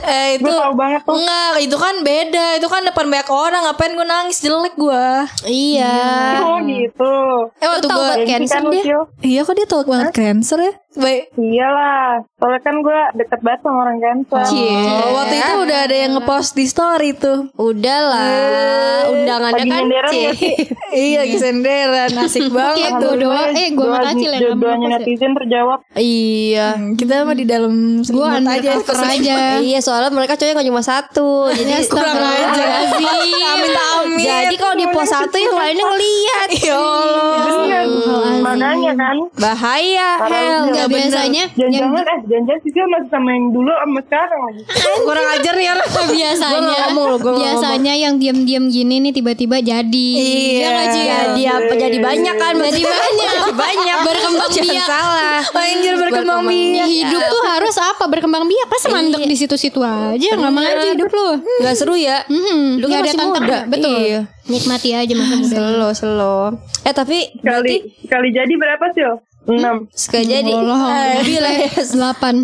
Eh 0.02 0.40
itu 0.40 0.48
Gue 0.48 0.56
tau 0.56 0.74
banget 0.74 1.04
tuh. 1.04 1.14
Enggak, 1.14 1.52
itu 1.62 1.78
kan 1.78 1.96
beda. 2.02 2.46
Itu 2.58 2.68
kan 2.72 2.82
depan 2.82 3.06
banyak 3.06 3.30
orang. 3.30 3.62
Ngapain 3.68 3.94
gue 3.94 4.08
nangis 4.08 4.40
jelek 4.40 4.74
gue. 4.74 5.06
Iya. 5.46 5.98
Oh 6.42 6.58
gitu. 6.64 7.14
Eh 7.60 7.68
waktu 7.68 7.86
tahu 7.86 8.00
gue 8.00 8.16
Cancer 8.26 8.56
kan 8.58 8.72
dia. 8.72 8.82
Lucio? 8.82 9.00
Iya 9.20 9.40
kok 9.44 9.54
dia 9.54 9.68
tolak 9.68 9.88
banget 9.88 10.12
cancer 10.12 10.58
ya? 10.58 10.74
Baik. 10.92 11.24
Iyalah. 11.36 12.20
Soalnya 12.36 12.62
kan 12.62 12.76
gue 12.80 13.00
deket 13.16 13.40
banget 13.40 13.60
sama 13.62 13.78
orang 13.84 13.98
cancer. 14.00 14.44
Oh, 14.44 15.10
waktu 15.16 15.36
itu 15.38 15.54
udah 15.62 15.80
ada 15.86 15.96
yang 15.96 16.12
ngepost 16.18 16.52
di 16.52 16.66
story 16.66 17.10
tuh. 17.14 17.40
Udahlah, 17.56 19.08
undangannya 19.08 19.64
Lagi 19.64 19.72
kan 19.72 19.82
nyenderan 19.82 20.12
C. 20.12 20.16
gak 20.18 20.34
sih? 20.36 20.54
iya, 21.16 21.22
senderan 21.32 22.12
asik 22.18 22.48
banget 22.50 22.92
tuh. 22.98 23.12
gue 23.14 23.24
doa, 23.24 23.44
eh 23.52 23.68
gue 23.70 23.88
Kacil 23.88 24.32
yang 24.34 24.60
Doanya 24.60 24.88
ya. 24.88 24.92
netizen 25.00 25.32
terjawab. 25.32 25.80
Iya. 25.94 26.21
Hmm, 26.72 26.94
Kita 26.94 27.22
mah 27.22 27.34
di 27.34 27.46
dalam 27.46 27.74
Gue 28.00 28.06
selimut 28.06 28.46
aja. 28.46 28.72
aja. 28.78 29.40
Iya, 29.58 29.80
soalnya 29.80 30.10
mereka 30.10 30.36
cowoknya 30.36 30.58
gak 30.58 30.68
cuma 30.68 30.82
satu. 30.82 31.30
Jadi 31.58 31.72
Kurang 31.88 32.18
aja. 32.18 32.66
Amin 33.52 33.74
amin. 33.76 34.26
Jadi 34.26 34.56
kalau 34.56 34.76
di 34.76 34.86
pos 34.88 35.08
satu 35.08 35.36
yang 35.36 35.56
lainnya 35.56 35.86
ngeliat. 35.86 36.50
Ya 36.62 36.78
Allah. 36.78 38.11
Bener. 38.72 38.80
Makanya 38.82 38.94
kan. 38.96 39.18
Bahaya, 39.36 40.10
hell. 40.24 40.62
Nggak 40.72 40.88
biasanya 40.88 41.44
yang 41.54 41.72
Jangan-jangan 41.72 42.04
eh 42.08 42.20
jangan-jangan 42.28 42.62
Sisil 42.62 42.86
masih 42.88 43.10
sama 43.12 43.30
yang 43.32 43.46
dulu 43.52 43.72
sama 43.72 44.00
sekarang 44.08 44.40
lagi. 44.48 44.62
Kurang 45.02 45.28
ajar 45.36 45.54
nih 45.54 45.68
orang. 45.72 45.88
biasanya 46.18 46.52
Gua 46.52 46.62
nggak 46.62 46.80
ngomong 46.88 47.06
loh, 47.06 47.18
gua 47.20 47.32
nggak 47.32 47.40
biasanya 47.42 47.94
yang 47.98 48.14
diam-diam 48.18 48.64
gini 48.68 48.96
nih 49.02 49.12
tiba-tiba 49.12 49.58
jadi. 49.60 50.08
Iya. 50.16 50.68
nggak, 50.72 50.88
Ci? 50.90 51.02
Jadi 51.02 51.44
apa? 51.48 51.74
Jadi 51.76 51.98
banyak 52.00 52.36
kan? 52.36 52.54
Jadi 52.56 52.82
banyak. 52.84 53.30
banyak. 53.66 53.98
Berkembang 54.08 54.50
Jangan 54.52 54.72
biak. 54.72 54.88
salah. 54.88 55.40
Anjir 55.62 55.96
berkembang 55.96 56.42
biak. 56.46 56.88
Hidup 56.88 57.22
tuh 57.22 57.42
harus 57.48 57.76
apa? 57.78 58.04
Berkembang 58.08 58.44
biak. 58.46 58.68
Pas 58.68 58.84
mandek 58.92 59.24
di 59.24 59.36
situ-situ 59.36 59.80
aja, 59.82 60.30
nggak 60.36 60.52
mau 60.52 60.64
aja 60.64 60.86
hidup 60.92 61.10
lu. 61.10 61.28
Gak 61.64 61.76
seru 61.78 61.96
ya? 61.96 62.24
Lu 62.28 62.86
kan 62.86 62.88
nggak 62.88 63.02
ada 63.02 63.08
masih 63.08 63.20
tantangan. 63.20 63.42
muda. 63.42 63.58
Betul. 63.72 63.98
Nikmati 64.52 64.90
aja 64.92 65.14
masa 65.16 65.36
muda. 65.40 65.56
Selo, 65.56 65.88
selo. 65.96 66.36
Eh 66.84 66.92
tapi 66.92 67.32
Sekali 67.32 67.42
berarti 67.42 67.76
sekali 68.04 68.28
jadi 68.36 68.54
berapa 68.60 68.86
sih? 68.92 69.04
Enam. 69.42 69.90
sekali 69.90 70.30
jadi 70.30 70.52
Allah. 70.54 71.18
lebih 71.24 71.40
lah 71.42 71.54
ya. 71.56 71.70
Delapan. 71.82 72.36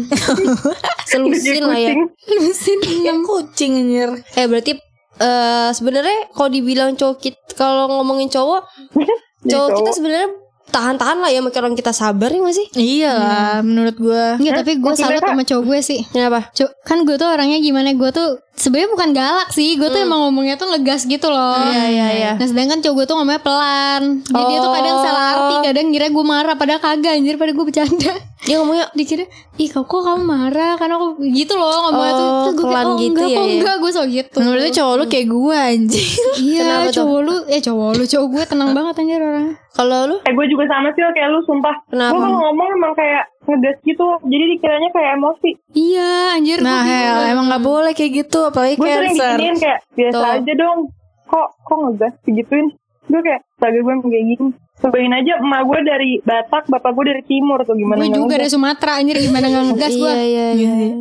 Selusin 1.11 1.63
lah 1.67 1.77
ya. 1.77 1.93
Kucing. 1.93 2.79
Yang 3.07 3.19
kucing 3.27 3.71
anjir. 3.77 4.09
Eh 4.33 4.45
berarti 4.49 4.71
eh 5.17 5.69
sebenarnya 5.73 6.29
kalau 6.33 6.49
dibilang 6.49 6.93
cowok 6.93 7.17
kita 7.17 7.41
kalau 7.57 7.89
ngomongin 7.89 8.29
cowok 8.29 8.69
cowok 9.51 9.69
kita 9.81 9.91
sebenarnya 9.97 10.29
tahan-tahan 10.67 11.17
lah 11.23 11.31
ya 11.31 11.39
sama 11.41 11.49
orang 11.63 11.73
kita 11.79 11.91
sabar 11.95 12.29
ya 12.29 12.41
masih 12.43 12.67
Iya 12.75 13.11
lah, 13.15 13.55
menurut 13.63 13.95
gua. 13.97 14.35
Enggak, 14.35 14.61
tapi 14.61 14.71
gue 14.77 14.93
salut 14.99 15.23
sama 15.23 15.43
cowok 15.47 15.63
gue 15.63 15.79
sih. 15.79 15.99
kenapa 16.11 16.51
Cuk, 16.51 16.69
kan 16.83 17.07
gue 17.07 17.15
tuh 17.15 17.25
orangnya 17.25 17.57
gimana? 17.63 17.95
Gue 17.95 18.11
tuh 18.11 18.37
sebenarnya 18.57 18.89
bukan 18.89 19.09
galak 19.11 19.49
sih. 19.49 19.77
Gue 19.77 19.87
tuh 19.87 20.01
emang 20.01 20.27
ngomongnya 20.27 20.57
tuh 20.57 20.67
ngegas 20.67 21.05
gitu 21.05 21.27
loh. 21.27 21.61
Iya, 21.63 21.85
iya, 21.87 22.07
iya. 22.11 22.31
Nah 22.35 22.43
sedangkan 22.43 22.81
cowok 22.81 22.93
gue 22.93 23.05
tuh 23.05 23.15
ngomongnya 23.15 23.39
pelan. 23.39 24.01
Jadi 24.21 24.43
dia 24.43 24.59
tuh 24.59 24.71
kadang 24.73 24.97
salah 24.99 25.23
arti, 25.31 25.55
kadang 25.63 25.85
ngira 25.87 26.07
gue 26.07 26.25
marah 26.25 26.55
padahal 26.55 26.81
kagak 26.81 27.13
anjir 27.13 27.35
pada 27.35 27.51
gue 27.51 27.61
bercanda. 27.63 28.13
dia 28.39 28.55
ngomongnya 28.57 28.85
Dikira, 28.97 29.25
ih 29.57 29.67
kok 29.67 29.85
kok 29.85 30.01
kamu 30.03 30.23
marah 30.23 30.73
karena 30.75 30.95
aku 30.95 31.07
gitu 31.27 31.53
loh 31.53 31.69
ngomongnya 31.85 32.13
tuh. 32.13 32.25
Oh, 32.27 32.33
Terus 32.39 32.53
gue 32.53 32.57
kayak, 32.57 32.67
pelan 32.67 32.85
oh 32.85 32.95
gitu 32.95 33.09
enggak, 33.11 33.27
ya, 33.27 33.35
kok 33.35 33.43
ya. 33.43 33.53
enggak, 33.53 33.75
gue 33.77 33.91
so 33.91 34.01
gitu. 34.05 34.37
Menurut 34.39 34.61
cowok 34.69 34.93
lu 34.93 35.05
kayak 35.07 35.27
gua 35.27 35.57
anjir. 35.67 36.07
Iya, 36.37 36.61
Kenapa 36.61 36.85
tuh? 36.85 36.93
cowok 36.97 37.19
lu, 37.19 37.35
eh 37.47 37.59
cowok 37.59 37.89
lu, 37.93 38.03
cowok 38.05 38.27
gue 38.29 38.43
tenang 38.45 38.71
banget 38.71 38.93
anjir 38.97 39.21
orang. 39.21 39.49
kalau 39.69 40.09
lu 40.09 40.17
Eh 40.25 40.33
gue 40.33 40.45
juga 40.49 40.65
sama 40.65 40.89
sih 40.89 41.05
kayak 41.05 41.29
lu 41.29 41.39
sumpah. 41.43 41.75
Kenapa? 41.87 42.13
Gue 42.13 42.19
kalau 42.19 42.37
ngomong 42.41 42.67
emang 42.73 42.93
kayak 42.93 43.23
ngegas 43.47 43.77
gitu. 43.81 44.05
Jadi 44.21 44.43
dikiranya 44.53 44.89
kayak 44.91 45.11
emosi. 45.15 45.51
Iya, 45.71 46.11
anjir. 46.35 46.59
Nah, 46.59 46.83
hell, 46.83 47.19
emang 47.27 47.47
gak 47.47 47.63
boleh 47.63 47.91
kayak 47.91 48.11
gitu, 48.21 48.39
apalagi 48.43 48.75
Gue 48.75 48.85
sering 48.85 49.15
cancer. 49.15 49.31
diginiin 49.33 49.57
kayak 49.57 49.79
biasa 49.91 50.13
Tuh. 50.13 50.35
aja 50.35 50.53
dong. 50.53 50.79
Kok 51.25 51.47
kok 51.61 51.77
ngegas 51.81 52.13
digituin? 52.23 52.67
Gue 53.07 53.21
kayak 53.21 53.41
saga 53.55 53.79
gue 53.79 53.93
kayak 54.05 54.25
gini. 54.29 54.49
Cobain 54.77 55.09
aja 55.09 55.41
emak 55.41 55.61
gue 55.65 55.79
dari 55.81 56.11
Batak, 56.21 56.69
bapak 56.69 56.93
gue 56.93 57.05
dari 57.07 57.23
Timur 57.25 57.57
tuh 57.65 57.73
gimana 57.73 57.97
Gue 57.97 58.13
juga 58.13 58.37
dari 58.37 58.45
Sumatera 58.45 59.01
anjir 59.01 59.17
gimana 59.17 59.49
gak 59.49 59.73
ngegas 59.73 59.89
gue. 59.91 60.13
iya 60.13 60.47
iya 60.53 60.73
iya 60.77 60.93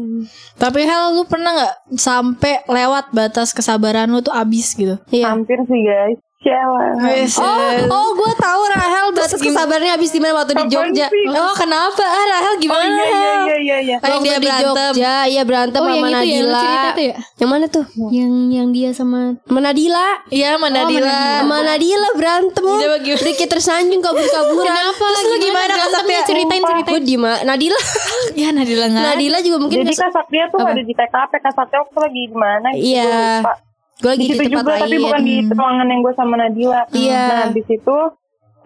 Tapi 0.56 0.80
hell, 0.80 1.12
lu 1.12 1.28
pernah 1.28 1.52
gak 1.52 1.74
sampai 1.92 2.64
lewat 2.64 3.12
batas 3.12 3.52
kesabaran 3.52 4.08
lu 4.08 4.18
tuh 4.18 4.32
abis 4.32 4.72
gitu? 4.72 4.96
iya 5.12 5.28
Hampir 5.28 5.60
sih 5.62 5.80
guys. 5.82 6.16
Sialan. 6.36 6.94
oh 7.34 7.64
oh 7.90 8.08
gue 8.14 8.32
tahu 8.36 8.62
Rahel 8.68 9.08
batas 9.10 9.34
kesabarannya 9.34 9.88
habis 9.90 10.10
di 10.10 10.20
mana 10.20 10.36
waktu 10.36 10.52
di 10.54 10.64
Jogja 10.68 11.08
sih? 11.08 11.24
Oh, 11.26 11.54
kenapa? 11.54 11.98
Ah, 11.98 12.24
Rahel 12.28 12.52
Oh 12.52 12.60
gimana? 12.60 12.84
iya 12.84 13.02
iya 13.02 13.32
iya 13.34 13.56
iya 13.56 13.76
iya. 13.80 13.96
Yang 13.98 14.20
dia 14.20 14.36
di 14.36 14.44
berantem. 14.44 14.92
Jogja 14.92 15.12
iya 15.26 15.42
berantem 15.42 15.80
Oh, 15.80 15.88
sama 15.88 15.96
yang 15.96 16.06
itu 16.06 16.28
ya, 16.28 16.36
lu 16.36 16.46
Nadila 16.46 16.60
cerita 16.60 16.88
tuh 16.88 17.02
ya? 17.02 17.16
yang 17.34 17.50
mana 17.50 17.66
tuh 17.66 17.84
Yang 18.12 18.32
yang 18.52 18.68
dia 18.70 18.90
sama 18.92 19.20
sama 19.40 19.60
Nadila 19.60 20.08
Iya, 20.28 20.48
sama 20.52 20.68
Nadila. 20.68 21.18
sama 21.40 21.56
Nadila 21.64 22.08
berantem 22.12 22.62
gimana? 22.62 23.16
Dikit 23.18 23.48
tersanjung 23.48 24.00
kabur-kaburan 24.00 24.66
Kenapa? 24.66 25.04
Terus 25.08 25.24
lu 25.24 25.36
gimana, 25.40 25.64
Kak 25.66 25.72
berantemnya? 25.72 26.20
Sakti? 26.20 26.28
Ceritain 26.28 26.60
Gue 26.60 26.70
ceritain. 26.70 27.02
di 27.02 27.16
ma- 27.16 27.42
Nadila 27.42 27.80
Ya 28.36 28.48
Nadila 28.50 28.86
nggak. 28.86 29.04
Nadila 29.08 29.38
juga 29.40 29.56
mungkin 29.58 29.78
Jadi 29.82 29.94
Kak 29.94 30.10
Satria 30.12 30.44
tuh 30.46 30.60
ada 30.60 30.78
di 30.78 30.92
TKP, 30.92 31.32
Kak 31.34 31.52
Satria 31.54 31.80
waktu 31.80 31.98
lagi 31.98 32.22
di 32.22 32.36
mana 32.36 32.68
gitu. 32.70 32.86
Iya. 32.92 33.65
Gue 33.96 34.10
lagi 34.12 34.24
Di 34.24 34.28
di, 34.28 34.36
situ 34.36 34.52
tempat 34.52 34.60
juga 34.60 34.72
lain 34.76 34.82
tapi 34.84 34.96
bukan 35.00 35.22
di 35.24 35.36
ruangan 35.56 35.86
yang 35.88 36.00
gue 36.04 36.14
sama 36.14 36.34
Nadila. 36.36 36.82
Iya. 36.92 37.24
Nah 37.32 37.48
di 37.52 37.62
situ 37.64 37.96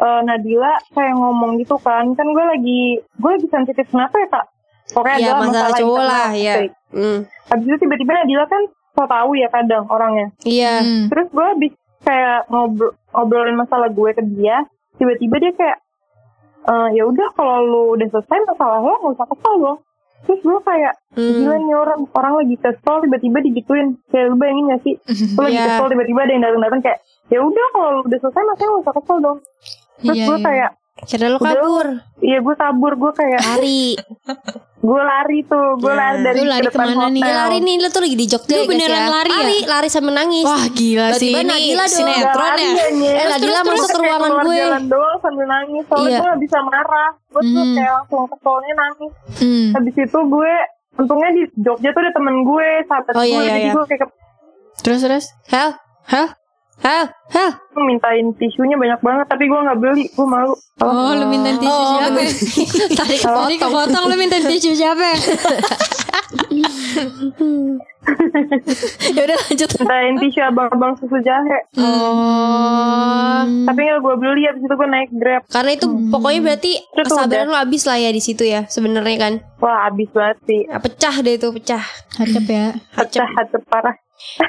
eh, 0.01 0.21
Nadila 0.27 0.73
kayak 0.91 1.15
ngomong 1.15 1.51
gitu 1.63 1.77
kan, 1.79 2.05
kan 2.19 2.27
gue 2.27 2.45
lagi 2.45 2.81
gue 2.99 3.31
lagi 3.31 3.49
sensitif 3.51 3.87
kenapa 3.91 4.17
ya 4.19 4.29
kak? 4.29 4.47
Pokoknya 4.91 5.17
Iya 5.17 5.31
adalah 5.31 5.41
masalah 5.47 5.71
cowok 5.79 5.99
internal, 6.03 6.11
lah 6.11 6.31
ya. 6.35 6.55
Hmm. 6.91 7.19
Habis 7.47 7.67
itu 7.71 7.77
tiba-tiba 7.87 8.13
Nadila 8.19 8.45
kan 8.51 8.63
so 8.91 9.03
tahu 9.07 9.31
ya 9.39 9.49
kadang 9.55 9.85
orangnya. 9.87 10.27
Iya 10.43 10.75
Hmm. 10.83 11.05
Terus 11.07 11.27
gue 11.31 11.47
habis 11.47 11.73
kayak 12.01 12.41
ngobrol 12.51 12.93
ngobrolin 13.15 13.59
masalah 13.61 13.89
gue 13.93 14.11
ke 14.17 14.23
dia, 14.35 14.67
tiba-tiba 14.99 15.37
dia 15.39 15.53
kayak 15.55 15.79
eh 16.61 16.89
ya 16.93 17.03
udah 17.09 17.29
kalau 17.39 17.57
lu 17.65 17.83
udah 17.97 18.09
selesai 18.13 18.39
masalah 18.45 18.85
lo 18.85 18.93
nggak 18.99 19.15
usah 19.15 19.29
kesal 19.31 19.55
dong. 19.63 19.79
Terus 20.21 20.41
gue 20.41 20.59
kayak 20.63 20.95
Hmm. 21.11 21.33
gila 21.35 21.57
nih 21.59 21.75
orang 21.75 22.01
orang 22.09 22.35
lagi 22.39 22.55
kesel 22.57 22.97
tiba-tiba 23.01 23.39
digituin. 23.41 23.89
Kayak 24.09 24.27
lu 24.27 24.37
bayangin 24.37 24.65
gak 24.69 24.83
sih? 24.83 24.95
Lu 25.35 25.43
lagi 25.43 25.55
Iya. 25.55 25.65
kesel 25.67 25.87
tiba-tiba 25.89 26.21
ada 26.21 26.33
yang 26.33 26.45
datang-datang 26.45 26.81
kayak 26.81 26.99
ya 27.27 27.39
udah 27.41 27.67
kalau 27.71 27.89
lu 27.93 28.01
udah 28.05 28.19
selesai 28.19 28.43
makanya 28.45 28.69
nggak 28.69 28.83
usah 28.83 28.95
kesel 28.95 29.17
dong. 29.19 29.39
Terus 30.01 30.17
Iya, 30.17 30.25
gue 30.25 30.37
iya. 30.37 30.45
kayak 30.45 30.71
Kira 31.01 31.27
Udah, 31.31 31.41
kabur 31.41 31.87
iya 32.21 32.39
gue 32.39 32.55
kabur 32.55 32.93
gue 32.95 33.13
kayak 33.15 33.41
Lari 33.41 33.97
gue 34.81 34.97
lari 35.03 35.39
tuh 35.43 35.77
gue 35.77 35.93
lari 35.93 36.19
dari 36.21 36.37
Lu 36.37 36.45
lari 36.47 36.65
depan 36.65 36.73
ke 36.81 36.89
mana 36.91 37.07
nih? 37.07 37.21
hotel. 37.21 37.27
Dia 37.27 37.35
lari 37.37 37.59
nih 37.61 37.75
Lo 37.77 37.89
tuh 37.89 38.01
lagi 38.01 38.17
di 38.17 38.27
Jogja 38.27 38.49
Lu 38.49 38.57
ya, 38.57 38.59
guys, 38.59 38.71
beneran 38.71 38.97
ya. 38.97 39.09
lari 39.11 39.29
ya? 39.29 39.37
Lari 39.37 39.59
Lari 39.67 39.89
sambil 39.89 40.15
nangis 40.15 40.47
Wah 40.47 40.65
gila 40.67 41.07
sih 41.13 41.29
Tiba-tiba 41.29 41.39
ini 41.39 41.47
Nadila 41.47 41.77
dong. 41.79 41.93
sinetron 41.93 42.49
ya. 42.51 42.71
anjir. 42.81 43.13
Eh 43.13 43.27
Nadila 43.27 43.61
masuk 43.63 43.89
ke 43.89 43.99
ruangan 43.99 44.33
gue 44.41 44.57
jalan 44.59 44.85
doang 44.87 45.19
sambil 45.21 45.47
nangis 45.47 45.85
soalnya 45.85 46.09
Iya. 46.09 46.17
gue 46.17 46.27
gak 46.27 46.41
bisa 46.41 46.59
marah 46.63 47.09
gue 47.29 47.43
tuh 47.43 47.53
Hmm. 47.61 47.75
kayak 47.75 47.93
langsung 47.95 48.23
keselnya 48.27 48.75
nangis 48.75 49.13
Hmm. 49.37 49.67
habis 49.75 49.95
itu 49.99 50.19
gue 50.27 50.53
untungnya 50.97 51.31
di 51.31 51.43
Jogja 51.57 51.89
tuh 51.91 52.01
ada 52.01 52.13
temen 52.13 52.35
gue 52.41 52.69
sahabat 52.83 53.13
Oh, 53.13 53.21
iya, 53.21 53.29
gue 53.31 53.37
iya, 53.39 53.51
jadi 53.51 53.61
iya. 53.63 53.73
gue 53.73 53.85
kayak 53.87 54.09
Terus 54.81 55.01
terus. 55.03 55.27
Hel 55.47 55.77
Hah? 56.07 56.29
Hel 56.81 57.05
Hel 57.29 57.51
ke- 57.53 57.83
mintain 57.83 58.25
tisunya 58.35 58.75
banyak 58.75 59.01
banget 59.01 59.27
tapi 59.27 59.45
gue 59.45 59.61
nggak 59.61 59.79
beli. 59.79 60.05
Gue 60.09 60.25
malu. 60.25 60.55
Oh, 60.81 61.13
lu 61.13 61.27
minta 61.27 61.53
tisu 61.55 61.69
Oh, 61.71 61.93
siapa? 61.95 62.21
Tadi 62.99 63.17
Tadi 63.19 63.55
kepotong. 63.57 64.05
lu 64.05 64.17
minta 64.17 64.37
tisu 64.39 64.73
siapa? 64.73 65.09
Ya 69.11 69.23
udah 69.23 69.37
lanjut. 69.39 69.69
mintain 69.77 70.15
tisu 70.19 70.41
abang-abang 70.43 70.97
susu 70.97 71.21
jahe. 71.21 71.59
Oh. 71.77 73.45
Tapi 73.63 73.77
nggak 73.79 74.01
gue 74.01 74.15
beli 74.17 74.43
habis 74.45 74.63
itu 74.63 74.73
gue 74.73 74.89
naik 74.89 75.11
grab. 75.13 75.43
Karena 75.47 75.71
itu 75.73 75.87
pokoknya 76.09 76.41
berarti 76.43 76.73
Itu 76.77 77.01
tuh 77.03 77.17
kesabaran 77.21 77.47
lo 77.47 77.57
habis 77.57 77.85
lah 77.85 77.99
ya 77.99 78.09
di 78.09 78.19
situ 78.19 78.43
ya 78.43 78.65
sebenarnya 78.67 79.17
kan. 79.19 79.33
wah 79.59 79.85
abis 79.87 80.09
banget 80.11 80.39
sih. 80.45 80.61
Nah, 80.65 80.81
pecah 80.81 81.15
deh 81.19 81.35
itu 81.35 81.49
pecah. 81.53 81.85
Hacep 82.17 82.45
ya. 82.47 82.67
hacep 82.95 83.27
hacep 83.29 83.63
parah 83.67 83.95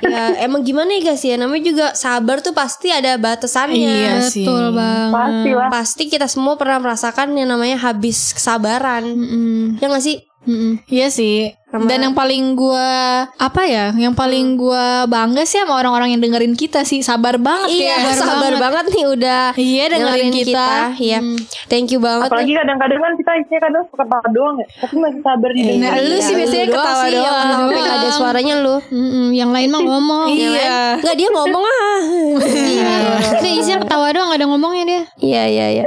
ya 0.01 0.37
emang 0.45 0.61
gimana 0.63 0.93
ya 0.97 1.11
guys 1.11 1.23
ya 1.25 1.35
namanya 1.35 1.63
juga 1.67 1.87
sabar 1.97 2.39
tuh 2.39 2.55
pasti 2.55 2.89
ada 2.93 3.15
batasannya. 3.17 3.77
Iya 3.77 4.13
sih. 4.25 4.45
Betul 4.47 4.75
bang. 4.75 5.09
pasti 5.11 5.49
lah 5.51 5.69
Pasti 5.71 6.03
kita 6.07 6.27
semua 6.31 6.55
pernah 6.55 6.79
merasakan 6.79 7.35
yang 7.35 7.49
namanya 7.51 7.77
habis 7.81 8.31
kesabaran. 8.31 9.03
Mm-mm. 9.03 9.81
Ya 9.83 9.91
gak 9.91 10.03
sih? 10.03 10.30
Mm-mm. 10.41 10.81
Iya 10.85 11.07
sih. 11.07 11.53
Dan 11.71 12.03
yang 12.03 12.11
paling 12.11 12.51
gua 12.53 12.83
apa 13.31 13.63
ya? 13.63 13.93
Yang 13.93 14.11
paling 14.11 14.59
gua 14.59 15.05
bangga 15.05 15.45
sih 15.45 15.55
sama 15.55 15.77
orang-orang 15.77 16.11
yang 16.11 16.19
dengerin 16.19 16.51
kita 16.51 16.81
sih. 16.81 16.99
Sabar 16.99 17.37
banget 17.37 17.71
Iya, 17.71 17.95
kayak. 18.01 18.17
sabar 18.19 18.53
banget 18.57 18.85
nih 18.89 19.05
udah 19.07 19.43
Iya, 19.53 19.83
dengerin 19.87 20.31
kita. 20.33 20.67
Iya. 20.99 21.19
Thank 21.65 21.89
you 21.89 22.01
banget. 22.01 22.27
apalagi 22.27 22.51
kadang-kadang 22.51 22.99
kan 22.99 23.11
kita 23.15 23.31
isinya 23.37 23.59
kadang 23.61 23.83
suka 23.85 24.03
ketawa 24.03 24.27
doang 24.29 24.55
ya 24.57 24.67
tapi 24.77 24.95
masih 24.97 25.21
sabar 25.21 25.49
di 25.49 25.59
Nah, 25.61 25.69
dengerin. 25.71 26.03
lu 26.03 26.17
sih 26.19 26.33
biasanya 26.35 26.59
Lu 26.59 26.67
doang 26.67 26.83
ketawa 26.83 27.05
doang. 27.05 27.23
ketawa 27.39 27.61
Doang. 27.63 27.85
gak 27.85 27.95
ada 27.95 28.09
suaranya 28.11 28.55
lu. 28.57 28.75
Mm-mm. 28.83 29.25
Yang 29.31 29.49
lain 29.51 29.69
mah 29.69 29.81
ngomong. 29.85 30.25
Iya. 30.27 30.79
Enggak 30.97 31.15
dia 31.15 31.29
ngomong 31.29 31.63
ah. 31.63 31.99
Iya. 32.43 32.95
Dia 33.37 33.51
isinya 33.53 33.77
ketawa 33.79 34.07
doang 34.11 34.27
gak 34.27 34.39
ada 34.39 34.47
ngomongnya 34.49 34.83
dia. 34.83 35.01
Iya 35.17 35.43
iya 35.47 35.65
iya. 35.71 35.85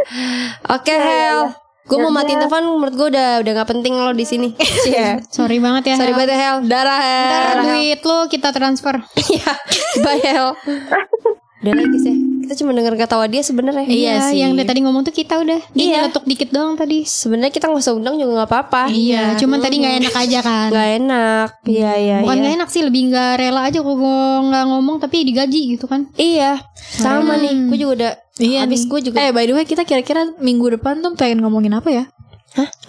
Oke 0.65 0.95
Hel. 0.95 1.53
Gue 1.85 2.01
mau 2.01 2.09
matiin 2.09 2.41
telepon 2.41 2.81
menurut 2.81 2.95
gue 2.97 3.09
udah 3.13 3.45
udah 3.45 3.53
gak 3.61 3.69
penting 3.69 3.93
lo 3.93 4.17
di 4.17 4.25
sini. 4.25 4.49
Iya. 4.89 5.21
Sorry 5.29 5.61
banget 5.61 5.93
ya. 5.93 5.97
Sorry 6.01 6.13
Hel. 6.13 6.19
banget 6.19 6.31
ya, 6.33 6.39
Hel. 6.41 6.57
Darah 6.65 7.01
Hel. 7.01 7.29
Ntar 7.29 7.57
duit 7.69 8.01
lo 8.01 8.19
kita 8.33 8.49
transfer. 8.57 8.95
Iya. 9.33 9.53
Bye 10.01 10.23
Hel. 10.25 10.49
Udah 11.65 11.73
lagi 11.73 11.89
guys 11.91 12.05
ya. 12.05 12.17
Kita 12.45 12.61
cuma 12.61 12.77
denger 12.77 12.93
ketawa 13.01 13.25
dia 13.25 13.41
sebenarnya. 13.41 13.89
Iya 13.89 14.15
sih. 14.29 14.45
Yang 14.45 14.53
dari 14.61 14.69
tadi 14.69 14.81
ngomong 14.85 15.01
tuh 15.01 15.17
kita 15.17 15.41
udah. 15.41 15.65
Dia 15.73 15.81
Iya. 15.81 15.97
nyeletuk 16.05 16.25
dikit 16.29 16.49
doang 16.53 16.77
tadi. 16.77 17.09
Sebenarnya 17.09 17.49
kita 17.49 17.73
nggak 17.73 17.81
usah 17.81 17.97
undang 17.97 18.21
juga 18.21 18.45
nggak 18.45 18.51
apa-apa. 18.53 18.83
Iya, 18.93 19.41
cuman 19.41 19.59
tadi 19.65 19.81
nggak 19.81 19.95
enak 20.05 20.15
aja 20.15 20.39
kan. 20.45 20.69
Nggak 20.69 20.89
enak. 21.01 21.49
Iya 21.65 21.93
iya. 21.97 22.17
Bukan 22.21 22.37
iya. 22.37 22.43
nggak 22.45 22.55
enak 22.61 22.69
sih, 22.69 22.83
lebih 22.85 23.03
nggak 23.09 23.31
rela 23.41 23.61
aja 23.65 23.79
kalau 23.81 23.97
gue 23.97 24.21
nggak 24.53 24.65
ngomong 24.69 24.97
tapi 25.01 25.17
digaji 25.25 25.61
gitu 25.73 25.89
kan. 25.89 26.05
Iya. 26.21 26.61
Sama 26.77 27.41
nih. 27.41 27.73
Gue 27.73 27.79
juga 27.81 27.93
udah. 27.97 28.13
Iya 28.37 28.69
Habis 28.69 28.85
nih. 28.85 28.89
gue 28.93 29.01
juga. 29.09 29.17
Eh 29.25 29.33
by 29.33 29.45
the 29.49 29.55
way 29.57 29.65
kita 29.65 29.89
kira-kira 29.89 30.37
minggu 30.37 30.69
depan 30.77 31.01
tuh 31.01 31.17
pengen 31.17 31.41
ngomongin 31.41 31.73
apa 31.73 31.89
ya? 31.89 32.05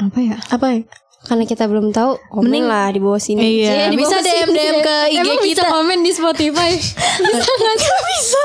Apa 0.03 0.19
ya? 0.19 0.35
Apa 0.51 0.67
ya? 0.75 0.83
Karena 1.25 1.43
kita 1.43 1.65
belum 1.65 1.89
tahu. 1.89 2.21
Komen 2.29 2.45
Mending- 2.45 2.69
lah 2.69 2.87
di 2.87 2.99
bawah 3.01 3.17
sini. 3.17 3.41
Iya, 3.41 3.89
di 3.89 3.97
bisa 3.97 4.13
bawah 4.13 4.23
DM 4.23 4.45
sini. 4.45 4.55
DM 4.55 4.75
ke 4.79 4.95
IG 5.07 5.17
Emang 5.19 5.37
bisa 5.41 5.49
kita. 5.57 5.73
komen 5.73 5.97
di 5.99 6.11
Spotify. 6.11 6.71
bisa 7.25 7.51
nggak 7.51 7.75
sih? 7.75 7.91
bisa. 8.13 8.41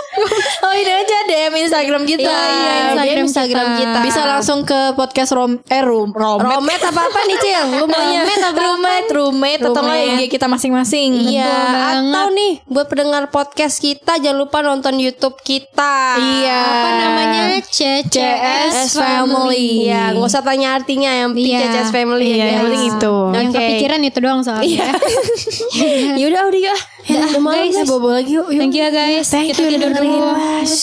Oh 0.61 0.73
ini 0.73 0.93
aja 0.93 1.17
DM 1.29 1.53
Instagram 1.61 2.03
kita. 2.05 2.25
Iya, 2.25 2.51
iya, 2.51 2.73
Instagram, 2.91 3.25
Instagram 3.25 3.67
kita. 3.77 3.99
Bisa 4.01 4.21
langsung 4.25 4.59
ke 4.65 4.81
podcast 4.93 5.31
rom 5.31 5.61
eh 5.63 5.83
room 5.83 6.11
romet. 6.11 6.45
Romet 6.47 6.81
apa 6.83 7.01
apa 7.05 7.21
nih 7.25 7.39
Cil? 7.39 7.65
Lu 7.79 7.87
maunya? 7.87 8.23
roommate, 8.51 9.09
roommate, 9.11 9.63
atau 9.63 9.81
nggak. 9.81 9.99
IG 10.17 10.33
kita 10.33 10.47
masing-masing. 10.47 11.11
Iya, 11.31 11.53
atau 12.01 12.33
nih 12.33 12.65
buat 12.65 12.89
pendengar 12.89 13.29
podcast 13.29 13.77
kita 13.77 14.17
jangan 14.19 14.39
lupa 14.39 14.61
nonton 14.61 14.97
YouTube 14.97 15.37
kita. 15.41 16.17
Iya. 16.17 16.61
Apa 16.61 16.89
namanya? 16.97 17.43
CCS 17.61 18.73
CS 18.73 18.97
Family. 18.97 19.87
Iya, 19.87 20.17
nggak 20.17 20.27
usah 20.27 20.43
tanya 20.43 20.75
artinya 20.75 21.11
yang 21.11 21.31
Iya. 21.33 21.61
CCS 21.61 21.91
Family 21.93 22.29
Iya, 22.31 22.47
ya, 22.47 22.59
yang 22.71 22.79
guys. 22.81 22.87
penting 22.87 22.97
itu. 22.97 23.15
Yang 23.31 23.47
Oke. 23.47 23.57
kepikiran 23.59 24.01
itu 24.01 24.19
doang 24.19 24.41
soalnya. 24.41 24.87
Ya 26.21 26.25
udah 26.27 26.43
udah 26.47 26.61
ya. 26.61 26.77
Udah, 27.11 27.41
malam 27.41 27.67
Guys, 27.67 27.89
bobo 27.89 28.09
lagi 28.11 28.33
yuk. 28.33 28.47
Thank 28.49 28.73
you 28.73 28.83
ya 28.83 28.91
guys. 28.91 29.27
Thank 29.27 29.51
Kita 29.51 29.63
you 29.63 29.71
tidur 29.75 29.91
dulu. 29.91 30.05
dengerin. 30.05 30.23
Mas. 30.63 30.75